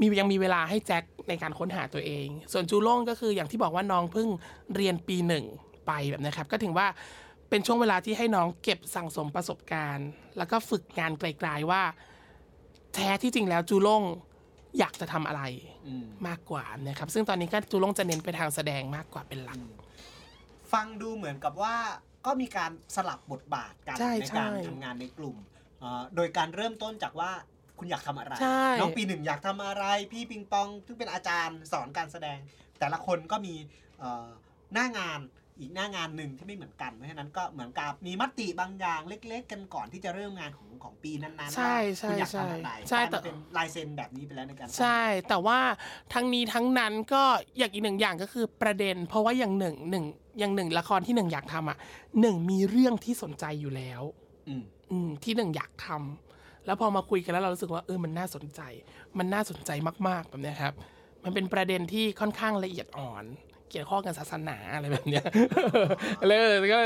[0.00, 4.28] มียังมีเวลาให้แจ็คในการค้นหาตัวเอง ส่วนจูโล่งก็คืออย่างที่บอกว่าน้องเพิ่ง
[4.74, 5.44] เรียนปีหนึ่ง
[5.86, 6.86] ไปแบบนะครับ ก็ถึงว่า
[7.50, 11.82] เป็นช่วงเวลาที่ให้น้องเก็บสั่งสมประสบการณ์ แล้วก็ฝึกงานไกลๆว่า
[12.94, 14.02] แท้ที่จริงแล้วจูโล่ง
[14.78, 15.42] อยากจะทำอะไร
[15.86, 19.58] อืมมากกว่านะครับ ซึ่งตอนนี้ก็จูโล่งจะเน้นไปทางแสดงมากกว่าเป็นหลัก
[20.72, 21.76] ฟังดูเหมือนกับว่า
[22.26, 25.36] ก็มีการสลับบทบาทกันใช่ในการใช่ ทำงานในกลุ่ม
[25.80, 27.30] เอ่อโดยการเริ่มต้นจากว่า
[27.78, 32.38] คุณอยากทำอะไร ใช่ น้องปีหนึ่งอยากทำอะไร พี่ปิงปองซึ่งเป็นอาจารย์สอนการแสดง
[32.78, 33.54] แต่ละคนก็มี
[33.98, 34.26] เอ่อ
[34.72, 35.20] หน้างาน
[35.62, 45.58] อีกหน้างานหนึ่งที่ไม่เหมือนกันเพราะฉะนั้นก็เหมือนกับมีมติบางอย่างเล็ก ๆ กันก่อนที่จะเริ่มงานของของปีนั้นๆใช่ว่าใช่คุณอยากใช่ทำอะไรใช่กลายแต่มาเป็นลายเซ็นแบบนี้ไปแล้วในการใช่ แต่ว่า
[46.14, 47.22] ทั้งนี้ทั้งนั้นก็
[47.58, 50.04] อย่างอีกหนึ่งอย่างก็คือประเด็น เพราะว่าอย่างหนึ่งหนึ่ง
[50.38, 51.78] อย่างหนึ่งละครที่หนึ่งอยากทำอะ
[52.20, 54.02] หนึ่งมีเรื่องที่สนใจอยู่แล้ว
[54.48, 58.60] อืมอืมที่หนึ่งอยากทำแล้วพอมาคุยกันแล้วเรารู้สึกว่าเออมันน่าสนใจ
[59.18, 59.70] มันน่าสนใจ
[60.08, 60.74] มากๆแบบเนี้ยครับ
[61.24, 63.24] มันเป็นประเด็นที่ค่อนข้างละเอียดอ่อน
[63.72, 65.24] เกี่ยวข้องกับศาสนาอะไรแบบเนี้ย
[66.26, 66.32] เล
[66.66, 66.80] ยก็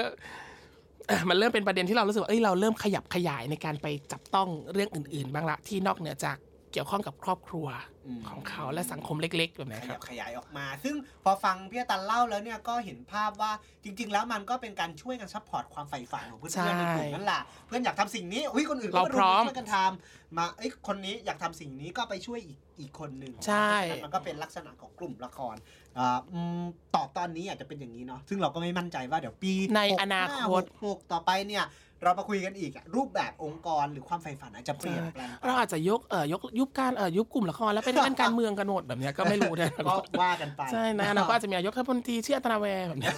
[1.28, 6.36] มันเริ่มเป็นประเด็นที่เรารู้สึกว่าเอ้ยเราเริ่มขยับขยายในการไปจับต้องเรื่องอื่น ๆ บ้างละที่นอกเหนือจาก
[6.76, 7.66] กี่ยวข้องกับครอบครัว
[8.06, 13.52] อืมของเขาและสังคมเล็ก ๆ แบบขนี้คยัรับบขยายออกมา ซึ่งพอฟังพี่อาตันเล่าแล้วเนี่ยก็เห็นภาพว่า
[13.84, 25.56] จริง ๆ แล้วมันก็เป็นการช่วยกันซัพพอร์ตความใฝ่ฝันของเพื่อนๆในกลุ่มนั่นแหละเพื่อนอยากทำสิ่งนี้อุ้ยคนอื่นก็เราพร้อมช่วยกันทำมาเอ้ยคนนี้อยากทำสิ่งนี้ก็ไปช่วยอีกอีกคนหนึ่งใช่เพราะฉะนั้นมันก็เป็นลักษณะของกลุ่มละคร
[25.98, 31.64] อ่าอืมตอบตอนนี้อาจจะเป็นอย่างนี้เนาะซึ่งเราก็ไม่มั่นใจว่าเดี๋ยวปีในอนาคตหกต่อไปเนี่ย
[32.02, 43.14] เรามาคุยกันอีกอะรูปแบบองค์กรหรือความใฝ่ฝันอาจจะเปลี่ยนแปลงไปเราอาจจะยกเอ่อยกยุบการเอ่อยุบกลุ่มละครแล้วไปเล่นการเมืองกันหมดแบบเนี้ยก็ไม่รู้นะก็ว่ากันไปใช่นะเราก็อาจจะมีนายกรัฐมนตรีชื่ออัตนาแวร์แบบเนี้ย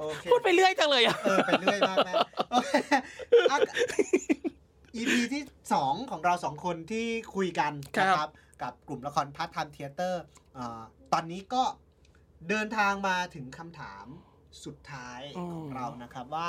[0.00, 2.12] โอเคพูดไปเรื่อยจังเลยอะเออไปเรื่อยมากแม่
[2.50, 2.74] โอเค
[3.50, 3.58] อะ
[5.00, 5.42] EP ที่
[5.72, 8.30] สองของเราสองคนที่คุยกันนะครับ
[8.62, 10.22] กับกลุ่มละคร Part Time Theatre
[11.12, 11.62] ตอนนี้ก็
[12.48, 14.06] เดินทางมาถึงคำถาม
[14.64, 15.20] สุดท้าย
[15.52, 16.48] ของเรานะครับว่า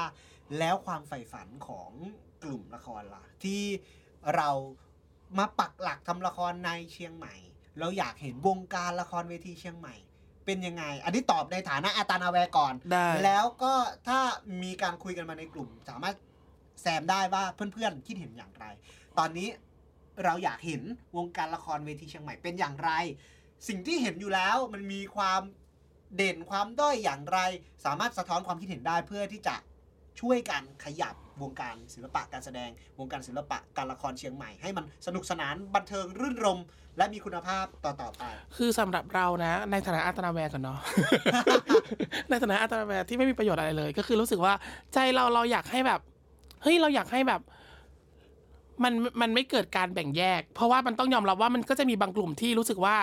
[0.57, 1.91] แล้วความใฝ่ฝันของ
[2.43, 3.63] กลุ่มละครล่ะ ที่
[4.35, 4.49] เรา
[5.37, 7.35] มาปักหลักทำละครในเชียงใหม่
[7.79, 9.95] เราอยากเห็นวงการละครเวทีเชียงใหม่
[10.45, 13.73] เป็นยังไง อันนี้ตอบในฐานะอัตนาแวร์ก่อนได้แล้วก็
[14.07, 14.19] ถ้า
[14.63, 16.15] มีการคุยกันมาในกลุ่ม สามารถ
[16.81, 18.65] แซมได้ว่าเพื่อนๆคิดเห็นอย่างไร
[19.17, 19.49] ตอนนี้
[20.23, 20.81] เราอยากเห็น
[21.17, 22.91] วงการละครเวทีเชียงใหม่เป็นอย่างไร
[23.67, 25.41] สิ่งที่เห็นอยู่แล้วมันมีความ
[26.15, 27.39] เด่นความด้อยอย่างไร
[27.85, 29.55] สามารถสะท้อนความคิดเห็นได้เพื่อที่จะ
[30.19, 36.59] ช่วยกันขยับวงการศิลปะการแสดง วงการศิลปะการละครเชียงใหม่ ให้มันสนุกสนานบันเทิงรื่นรม
[36.97, 38.23] และมีคุณภาพต่อๆไป
[38.57, 40.79] คือสำหรับเรานะ ในฐานะอัตนาแวร์ก่อนเนาะ
[42.29, 44.53] ในฐานะอัตนาแวร์ที่ไม่มีประโยชน์อะไรเลย ก็คือรู้สึกว่า
[44.93, 45.99] ใจเราเราอยากให้แบบ
[46.63, 47.41] เฮ้ยเราอยากให้แบบ
[48.83, 52.97] มันมันไม่เกิดการแบ่งแยก เพราะว่ามันต้องยอมรับว่ามันก็จะมีบางกลุ่มที่รู้สึกว่า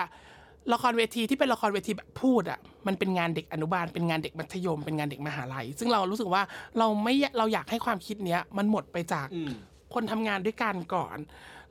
[0.73, 6.41] ละครเวทีที่เป็นละครเวทีแบบพูดอะมันเป็นงานเด็กอนุบาล เป็นงานเด็กมัธยม เป็นงานเด็กมหาลัย ซึ่งเรารู้สึกว่า
[6.79, 9.51] เราไม่เราอยากให้ความคิดเนี้ยมันหมดไปจากอืม
[9.93, 11.17] คนทำงานด้วยกันก่อน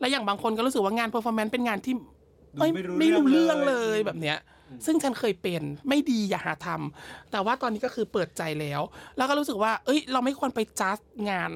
[0.00, 1.94] และอย่างบางคนก็รู้สึกว่างาน performance เป็นงานที่
[2.56, 4.38] ดูเอ้ยไม่รู้ไม่รู้เรื่เรื่อองงเลเลยยแบบเนี้ย
[4.86, 8.80] ซึ่งฉันเคยเป็นไม่ดีอย่าหาทำแต่ว่าตอนนี้ก็คือเปิดใจแล้ว
[9.16, 10.98] แล้วก็รู้สึกว่า เอ้ย เราไม่ควรไปจัด
[11.30, 11.50] งาน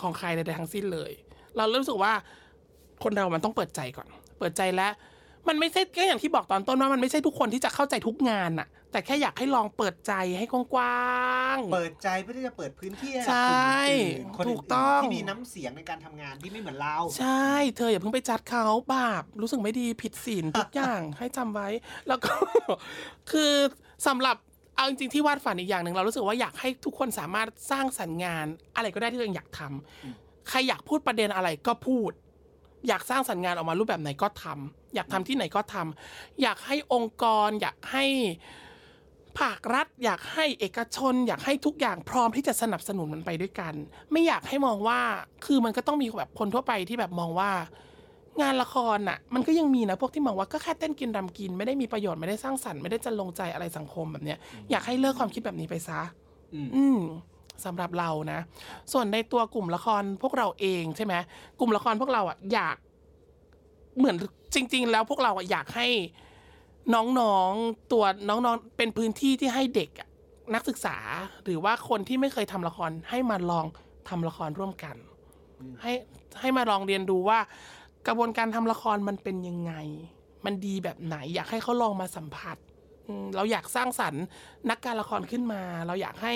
[0.00, 1.12] ของใครใดๆทั้งสิ้นเลย
[1.56, 2.12] เรารู้สึกว่า
[3.02, 4.88] คนเรามันต้องเปิดใจก่อน เปิดใจและ
[5.48, 21.68] มันไม่ใช่ก็อย่างที่บอกตอนต้นว่ามันไม่ใช่ทุกคนที่จะเข้าใจทุกงานน่ะแต่แค่อยากให้ลองเปิดใจให้กว้างๆ เปิดใจเพื่อที่จะเปิดพื้นที่ให้กับใช่คนอื่นๆคนถูกต้องที่มีน้ำเสียงในการทำงานที่ไม่เหมือนเรา ใช่ เธออย่าเพิ่งไปจัดเขาบาปรู้สึกไม่ดีผิดศีลทุกอย่างให้จำไว้
[22.08, 22.32] แล้วก็
[23.30, 23.52] คือ
[24.06, 24.36] สำหรับ
[24.76, 32.10] เอาจริงๆที่วาดฝันอีกอย่างหนึ่งเรารู้สึกว่าอยากให้ทุกคนสามารถสร้างสรรค์งาน อะไรก็ได้ที่ตัวเองอยากทำใครอยากพูดประเด็นอะไรก็พูด
[32.88, 38.04] อยากสร้างสรรค์งานออกมารูปแบบไหนก็ทำอยากทำที่ไหนก็ทำอยากให้องค์กร อยากให้
[39.38, 43.74] ภาครัฐ อยากให้เอกชน อยากให้ทุกอย่างพร้อมที่จะสนับสนุนมันไปด้วยกัน
[44.12, 45.00] ไม่อยากให้มองว่า
[45.46, 47.50] คือมันก็ต้องมีแบบคนทั่วไปที่แบบมองว่า
[48.42, 54.38] งานละครน่ะ มันก็ยังมีนะพวกที่มองว่าก็แค่เต้นกินรำกิน ไม่ได้มีประโยชน์ไม่ได้สร้างสรรค์ไม่ได้จะลงใจอะไรสังคมแบบเนี้ย
[54.70, 56.00] อยากให้เลิกความคิดแบบนี้ไปซะ
[56.54, 56.98] อืมอืม
[57.64, 58.40] สำหรับเรานะ
[58.92, 61.14] ส่วนในตัวกลุ่มละครพวกเราเองใช่ไหม
[61.58, 62.76] กลุ่มละครพวกเราอะอยาก
[63.98, 64.16] เหมือน
[64.54, 65.88] จริง ๆ แล้วพวกเราอะอยากให้
[66.94, 69.90] น้องๆตัวน้องๆเป็นพื้นที่ที่ให้เด็ก
[70.54, 70.96] นักศึกษา
[71.44, 73.66] หรือว่าคนที่ไม่เคยทำละครให้มาลอง
[74.08, 74.96] ทำละครร่วมกัน
[75.82, 75.92] ให้
[76.40, 77.38] ให้มาลองเรียนดูว่า
[78.06, 79.72] กระบวนการทำละครมันเป็นยังไง
[80.44, 82.56] มันดีแบบไหน อยากให้เขาลองมาสัมผัส
[83.36, 84.24] เราอยากสร้างสรรค์
[84.70, 86.34] นักการละครขึ้นมา เราอยากให้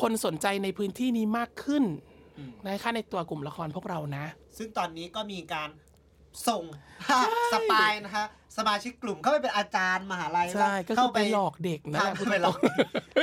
[0.00, 1.84] คนสนใจในพื้นที่นี้มากขึ้น
[2.38, 4.24] อืมนะคะในตัวกลุ่มละครพวกเรานะ
[4.58, 5.68] ซึ่งตอนนี้ก็มีการ
[6.48, 6.64] ส่ง
[7.52, 8.26] สปายนะฮะ
[8.56, 12.56] สมาชิกกลุ่มเข้าไปเป็นอาจารย์มหาลัยใช่ก็คือไปหลอกเด็กนะใช่คือไปหลอก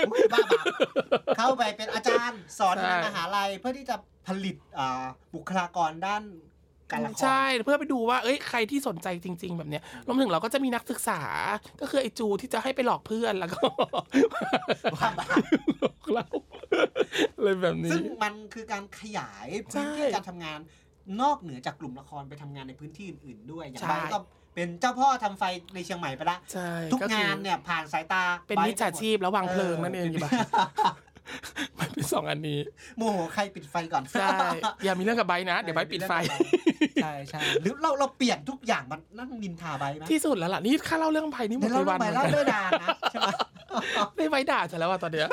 [0.09, 0.65] อุ๊ยบ้าบาป
[1.37, 3.95] เข้าไปเป็นอาจารย์สอนใช่ในมหาลัยเพื่อที่จะ
[4.27, 5.03] ผลิตอ่า
[5.35, 6.23] บุคลากรด้าน
[6.91, 11.21] การละครใช่เพื่อไปดูว่าเอ้ยใครที่สนใจจริง ๆ แบบเนี้ยรวมถึงเราก็จะมีนักศึกษา
[11.81, 13.59] ก็คือไอจูที่จะให้ไปหลอกเพื่อนแล้วก็
[14.95, 15.43] บ้าบาป
[15.79, 16.25] หลอกเรา
[17.41, 20.59] เลยแบบนี้ ซึ่งมันคือการขยายพื้นที่ใช่การทำงาน
[21.21, 24.19] นอกเหนือจากกลุ่มละครไปทำงานในพื้นที่อื่นๆด้วยอย่างใช่ไบร์ทก็
[24.55, 25.43] เป็นเจ้าพ่อทำไฟ
[25.75, 30.31] ในเชียงใหม่ไปละใช่ทุกคืองานเนี่ยผ่านสายตาเป็นไบร์ทมิจฉาชีพแล้ววางเพลิงนั่นเองป็อยู่บ้า
[31.79, 32.59] มันเป็นสองอันนี้
[32.97, 34.29] โมโหใครปิดไฟก่อนใช่
[34.83, 36.13] อย่ามีเรื่องกับไบร์ทนะ เดี๋ยวไบร์ทปิดไฟ
[37.03, 43.29] ใช่ใช่หรือเราเราเปลี่ยนทุกอย่างมันนั่งนินทาใบไหมที่สุดแล้วล่ะนี่ค่าเล่าเรื่องไบร์ทนี่หมเดี๋ดยวไปเราวันไปเหมือนเล่ากันด้วยดานะใช่ไหม
[44.15, 45.27] ไม่ไบร์ทด่าฉันแล้วว่าตอนเนี้ย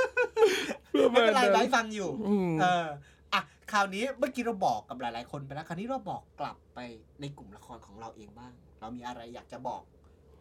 [0.92, 2.86] ไม่เป็นไรไบร์ทฟังอยู่อืมเออ
[3.34, 3.40] อะ
[3.72, 6.78] คราวนี้เมื่อกี้เราบอกกับหลาย ๆ คนไปแล้วคราวนี้เราบอกกลับไป
[7.20, 9.82] ในกลุ่มละครของเราเองบ้าง เรามีอะไรอยากจะบอก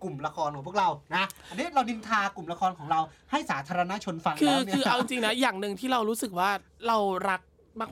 [0.04, 3.00] กลุ่มละครของพวกเรานะ อันนี้เรานินทากลุ่มละครของเรา
[3.32, 6.50] ให้สาธารณชนฟังคือแล้วเนี่ยคือเอาจริงนะอย่างหนึ่งที่เรารู้สึกว่า
[6.88, 6.98] เรา
[7.30, 7.42] รัก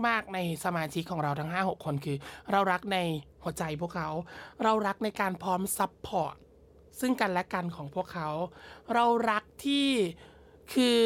[0.08, 2.18] มาก ๆ ในสมาชิกของเราทั้ง 5 6 คนคือ
[2.52, 2.98] เรารักใน
[3.44, 4.10] หัวใจพวกเขา
[4.64, 6.36] เรารักในการพร้อม support
[7.00, 8.30] ซึ่งกันและกันของพวกเขา
[8.94, 9.88] เรารักที่
[10.74, 11.00] คือ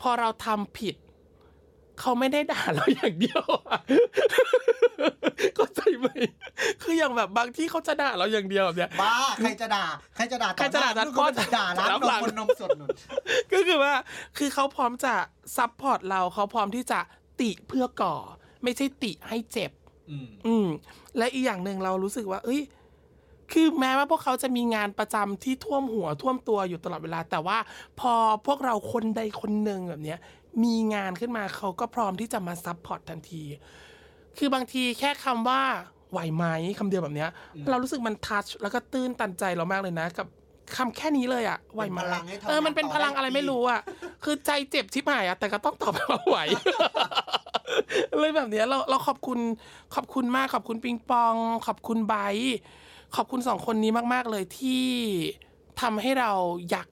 [0.00, 0.96] พอเราทำผิด
[2.00, 3.80] เขาไม่ได้ด่าเราอย่างเดียวอะ
[5.56, 6.06] เข้าใจไหม
[6.82, 9.84] คืออย่างแบบบางที่เขาจะด่าเราอย่างเดียวแบบเนี้ยบ้าใครจะด่า
[10.16, 12.88] ใครจะด่าต่อใครจะด่าหน้ต่อลูก็จะด่าร้านรับนหลัมงคนนมสดนุ่น
[13.52, 13.94] ก็คือว่า
[14.38, 15.14] คือเขาพร้อมจะ
[15.56, 17.00] ซัพพอร์ตเราเขาพร้อมที่จะ
[17.40, 18.16] ติเพื่อก่อ
[18.62, 19.70] ไม่ใช่ติให้เจ็บ
[20.10, 20.66] อืมอืม
[21.18, 22.62] และอีกอย่างหนึ่งเรารู้สึกว่า เอ้ย
[23.52, 27.58] คือแม้ว่าพวกเขาจะมีงานประจำที่ท่วมหัวท่วมตัวอยู่ตลอดเวลา แต่ว่า
[28.00, 28.12] พอ
[28.46, 30.18] พวกเราคนใดคนหนึ่งแบบเนี้ย
[30.64, 33.42] มีงานขึ้นมาเขาก็พร้อมที่จะมา support ทันที
[34.38, 35.62] คือบางทีแค่คำว่า
[36.12, 36.44] ไหวไหม
[36.78, 37.30] คำเดียวแบบเนี้ย
[37.70, 40.26] เรารู้สึกมัน touch แล้วก็ตื้นตันใจเรามากเลยนะกับ
[40.76, 43.80] คำแค่นี้เลยอะไหวไหมเป็นพลังให้ทำงานเออมันเป็นพลังอะไรไม่รู้อะ
[44.24, 46.38] คือใจเจ็บชิบหายอะแต่ก็ต้องตอบไปว่าไหว
[48.18, 49.38] เลยแบบเนี้ยเราเราขอบคุณ
[49.94, 51.34] ขอบคุณมากขอบคุณปิงปอง
[51.66, 52.58] ขอบคุณไบร์ท
[53.16, 54.84] ขอบคุณสองคนนี้มาก ๆ เลยที่
[55.80, 56.32] ทำให้เรา
[56.70, 56.88] อยาก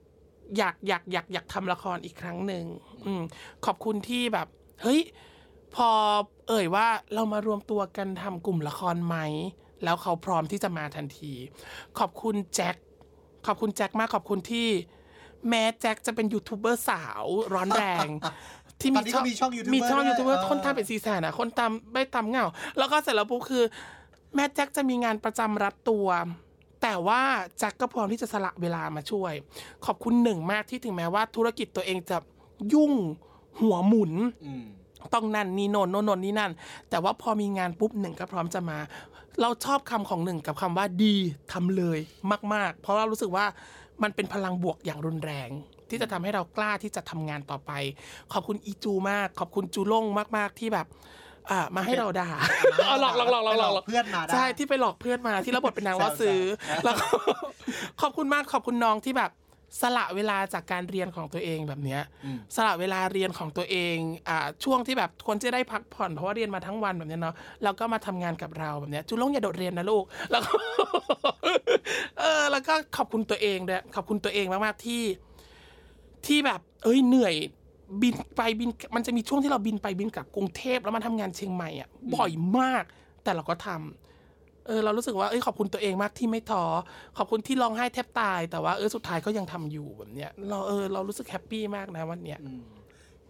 [0.57, 2.65] อยากอยากอยากอยากทำละครอีกครั้งหนึ่ง
[3.05, 3.21] อืม
[3.65, 4.47] ขอบคุณที่แบบ
[4.81, 5.01] เฮ้ย
[5.75, 5.89] พอ
[6.47, 9.17] เอ่ยว่าเรามารวมตัวกันทำกลุ่มละครไหม
[9.83, 11.33] แล้วเขาพร้อมที่จะมาทันที
[11.99, 12.75] ขอบคุณแจ็ค
[13.47, 14.67] ขอบคุณแจ็คมากขอบคุณที่
[15.49, 18.07] แม้แจ็คจะเป็นยูทูบเบอร์สาวร้อนแรง
[18.81, 22.45] ที่ตอนนี้ก็มีช่อง YouTuber มีช่องด้วยยูทูบเบอร์เออ คนตามเป็นซีแสนอะ คนตามไม่ตามเหงา
[22.77, 23.63] แล้วก็เสร็จแล้วปุ๊บคือ
[24.35, 26.07] แม่แจ็คจะมีงานประจำรัดตัว
[26.87, 27.21] แต่ว่า
[27.59, 29.33] แจ็คก็พร้อมที่จะสละเวลามาช่วย
[29.85, 32.17] ขอบคุณหนึ่งมากที่ถึงแม้ว่าธุรกิจตัวเองจะ
[32.73, 32.93] ยุ่ง
[33.61, 34.13] หัวหมุน
[34.45, 34.63] อืม
[35.13, 36.51] ต้องนั่นนี่โนนโนนโนนนี่นั่น
[36.89, 38.77] แต่ว่าพอมีงานปุ๊บหนึ่งก็พร้อมจะมา
[39.41, 41.15] เราชอบคำของหนึ่งกับคำว่าดี
[41.51, 41.99] ทำเลย
[42.53, 43.45] มาก ๆ เพราะเรารู้สึกว่า
[44.03, 45.49] มันเป็นพลังบวกอย่างรุนแรง
[45.89, 47.71] ที่จะทำให้เรากล้าที่จะทำงานต่อไป
[48.33, 50.05] ขอบคุณอีจูมาก ขอบคุณจูล่ง
[50.37, 50.87] มาก ๆ ที่แบบ
[51.51, 52.27] อ่ามาให้เราด่า
[52.87, 56.41] เอาหลอกหลอกหลอกหลอกหลอกไปเพื่อนมาได้ใช่ที่ไปหลอกเพื่อนมาที่ระบทเป็นนางล่อซื้อ
[56.85, 57.07] แล้วก็
[58.01, 59.31] ขอบคุณมากขอบคุณน้องที่แบบ
[59.81, 63.97] สละเวลาจากการเรียนของตัวเองแบบเนี้ยอืมสละเวลาเรียนของตัวเอง
[64.29, 70.51] อ่าช่วงที่แบบควรจะได้พักผ่อนเพราะว่าเรียนมาทั้งวันแบบเนี้ยเนาะแล้วก็มาทำงานกับเราแบบเนี้ยจุลงอย่าโดดเรียนนะลูกแล้วก็
[72.19, 75.03] เออแล้วก็ขอบคุณตัวเองด้วยขอบคุณตัวเองมากๆที่
[76.25, 77.35] ที่แบบ เอ้ยเหนื่อย
[78.01, 82.83] บินไปบินมันจะมีช่วงที่เราบินไปบินกลับกรุงเทพแล้วมาทำงานเชียงใหม่อะบ่อยมาก
[83.23, 86.63] แต่เราก็ทำเออเรารู้สึกว่าเอ้ยขอบคุณตัวเองมากที่ไม่ท้อ
[87.17, 92.65] ขอบคุณที่ร้องไห้แทบตาย แต่ว่าเออสุดท้ายก็ยังทำอยู่แบบเนี้ยเราเออเรารู้สึกแฮปปี้มากนะวันเนี้ยอืม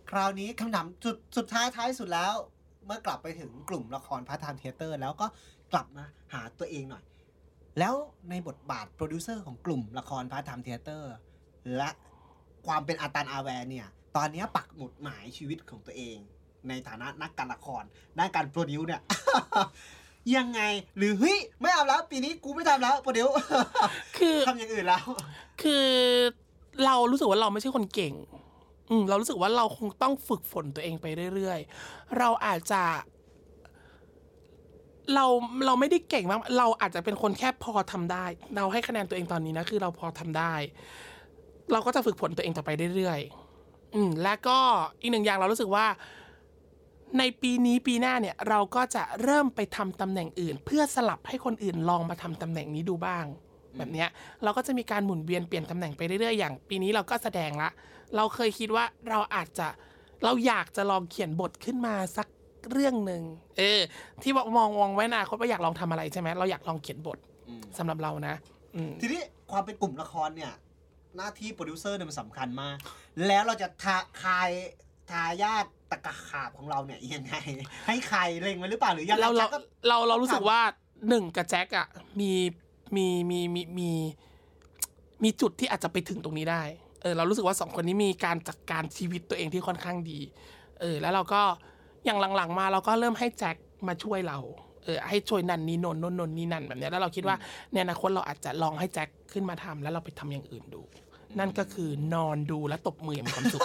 [0.10, 2.34] คราวนี้คำถามสุดสุดท้ายท้ายสุดแล้ว
[2.86, 5.28] เมื่อกลับไปถึงกลุ่มละคร Part Time Theatre แล้วก็
[5.74, 7.04] กลับมาหาตัวเองหน่อย
[7.80, 7.94] แล้ว
[8.30, 11.14] ในบทบาทโปรดิวเซอร์ของกลุ่มละคร Part Time Theatre
[11.76, 11.90] และ
[12.68, 16.18] ความเป็นอาตันอาแวร์เนี่ย ตอนนี้ปักหมุดหมายชีวิตของตัวเอง
[16.68, 17.84] ในฐานะนักการละคร
[18.18, 19.02] ด้านการ produce เนี่ย
[20.36, 20.62] ยังไง
[20.98, 23.28] หรือเฮ้ยไม่เอาแล้ว ปีนี้กูไม่ทำแล้ว produce
[24.18, 25.04] คือทำอย่างอื่นแล้ว
[25.62, 25.88] คือ
[26.86, 28.14] เรารู้สึกว่าเราไม่ใช่คนเก่ง
[28.90, 32.84] อืมเรารู้สึกว่าเราคงต้องฝึกฝนตัวเองไปเรื่อยๆ เราอาจจะ
[35.14, 35.26] เรา
[35.66, 38.26] เราไม่ได้เก่งมากเราอาจจะเป็นคนแค่พอทำได้
[38.56, 40.54] เราให้คะแนนตัวเองตอนนี้นะคือเราพอทำได้
[41.72, 43.45] เราก็จะฝึกฝนตัวเองต่อไปเรื่อยๆ
[43.96, 44.58] อืมและก็
[45.02, 45.86] อีกหนึ่งอย่างเรารู้สึกว่า
[47.20, 53.26] ในปีนี้ปีหน้าเนี่ย เราก็จะเริ่มไปทำตำแหน่งอื่น เพื่อสลับให้คนอื่นลองมาทำตำแหน่งนี้ดูบ้าง
[53.78, 54.10] แบบเนี้ย
[54.44, 57.70] เราก็จะมีการหมุนเวียนเปลี่ยนตำแหน่งไปเรื่อยๆอย่าง ปีนี้เราก็แสดงละ
[58.16, 59.68] เราเคยคิดว่าเราอาจจะ
[60.24, 62.28] เราอยากจะลองเขียนบทขึ้นมาสัก
[62.72, 63.24] เรื่องหนึ่ง
[63.58, 63.82] เออ
[64.22, 67.18] ที่ว่ามองมองไว้อนาคตว่าอยากลองทำอะไรใช่ไหมเราอยากลองเขียนบท
[67.50, 68.36] อืมสำหรับเรานะ
[68.76, 70.52] อืม ทีนี้ความเป็นกลุ่มละครเนี่ย
[71.18, 72.78] หน้าที่โปรดิวเซอร์เนี่ยมันสำคัญมาก
[73.28, 74.50] แล้วเราจะทาคาย
[75.12, 77.36] ทายาทตะกะขาบของเราเนี่ยยังไง
[77.88, 80.62] ให้ใครเล็งไว้หรือเปล่าหรือยังไงเราเราแจ็คก็เราเรารู้สึกทำว่า
[81.10, 81.88] หนึ่งกับแจ็คอะ
[82.20, 82.32] มี
[82.96, 83.90] มีมีมีมี
[85.24, 86.64] มีจุดที่อาจจะไปถึงตรงนี้ได้
[87.02, 90.20] เออ เรารู้สึกว่าสองคนนี้มีการจัดการชีวิตตัวเองที่ค่อนข้างดี
[90.82, 91.42] เออ แล้วเราก็
[92.06, 93.56] อย่างหลังๆ มาเราก็เริ่มให้แจ็ค
[93.88, 94.40] มาช่วยเรา
[94.84, 97.36] เออ ให้ช่วยนั่นนี่นนนนนนนี่นั่นแบบเนี้ยแล้วเราคิดว่า
[97.72, 100.82] ในอนาคตเราอาจจะลองให้แจ็คขึ้นมาทำแล้วเราไปทำอย่างอื่นดู
[101.40, 103.62] นั่นก็คือนอนดูและตบมืออย่างมีความสุข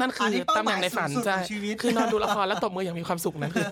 [0.00, 3.68] นั่นคือันอนี้เป้าตำแหน่งในฝันหมายสูงสุดใช่ของชีวิตคือนอนดูละครและตบมืออย่างมีความสุขนั่นคือ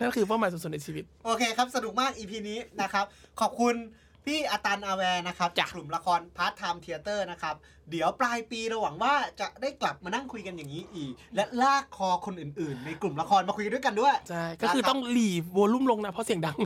[0.00, 3.04] นั่นคือเป้าหมายสูงสุดในชีวิต โอเคครับ สนุกมาก EP นี้นะครับ
[3.40, 3.74] ขอบคุณ
[4.24, 7.54] พี่อาตันอาแวร์นะครับจ้ะจากกลุ่มละครพาร์ทไทม์เทเตอร์นะครับ
[7.90, 16.56] เดี๋ยวปลายปีเราหวังว่าจะได้กลับมานั่งคุยกันอย่างนี้อีก และลากคอคนอื่นๆ ในกลุ่มละครมาคุยกันด้วยกันด้วยใช่ก็คือต้องหลีโวลุ่มลงนะเพราะเสียงดัง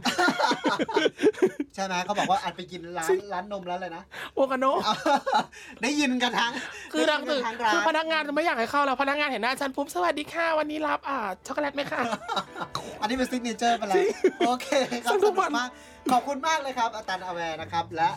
[1.74, 4.02] ใช่ไหมเขาบอกว่าอาจไปกินร้านร้านนมแล้วเลยนะ
[4.34, 4.64] โอคาโน
[5.82, 6.52] ได้ยินกันทั้ง
[6.92, 12.00] คือดังได้คือยินกันทั้งร้าคือนพนักงานจะไม่อยากให้เข้าแล้วพนักงานเห็นหน้าฉันปุ๊บสวัสดีค่ะวันนี้รับอ่าช็อกโกแลตไหมคะ
[13.00, 14.04] อันนี้เป็น signature ไปแล้ว
[14.46, 14.68] โอเค
[15.04, 15.68] ครับสนุกมากสนุกมาก
[16.12, 18.08] ขอบคุณมากเลยครับอาจารย์อาแวร์นะครับและ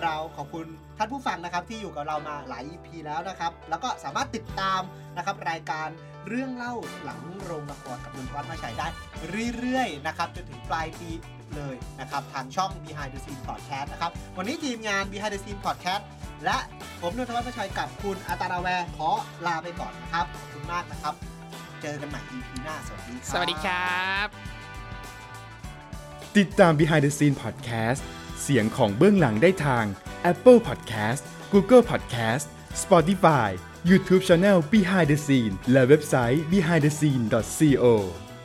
[0.00, 0.66] เราขอบคุณ
[0.98, 4.80] ท่านผู้ฟังนะครับที่อยู่กับเรามาหลาย EP แล้วนะครับ แล้วก็สามารถติดตาม
[5.16, 5.88] นะครับรายการ
[6.28, 8.86] เรื่องเล่าหลังโรงละครกับนนทวัฒน์มาฉายได้
[9.56, 11.10] เรื่อยๆนะครับจนถึงปลายปี
[11.56, 16.02] เลยนะครับทางช่อง Behind the Scene Podcast นะครับวันนี้ทีมงาน Behind the Scene Podcast
[16.44, 16.58] และ
[17.00, 19.10] ผมนนทวัฒน์มาชัยกับคุณอาตาราแวร์ขอ
[19.46, 21.14] ลาไปก่อนนะครับขอบคุณมากนะครับ
[21.82, 24.26] เจอกันใหม่ EP หน้าสวัสดีครับสวัสดีครับ
[26.38, 28.02] ติดตาม Behind the Scene Podcast
[28.42, 29.84] เสียงของเบื้องหลังได้ทาง
[30.32, 32.44] Apple Podcast Google Podcast
[32.82, 33.48] Spotify
[33.88, 37.84] YouTube Channel Behind the Scene และเว็บไซต์ behindthescene.co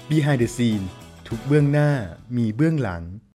[0.09, 0.85] Behind the Scene
[1.27, 1.91] ทุกเบื้องหน้า
[2.37, 3.03] มีเบื้องหลัง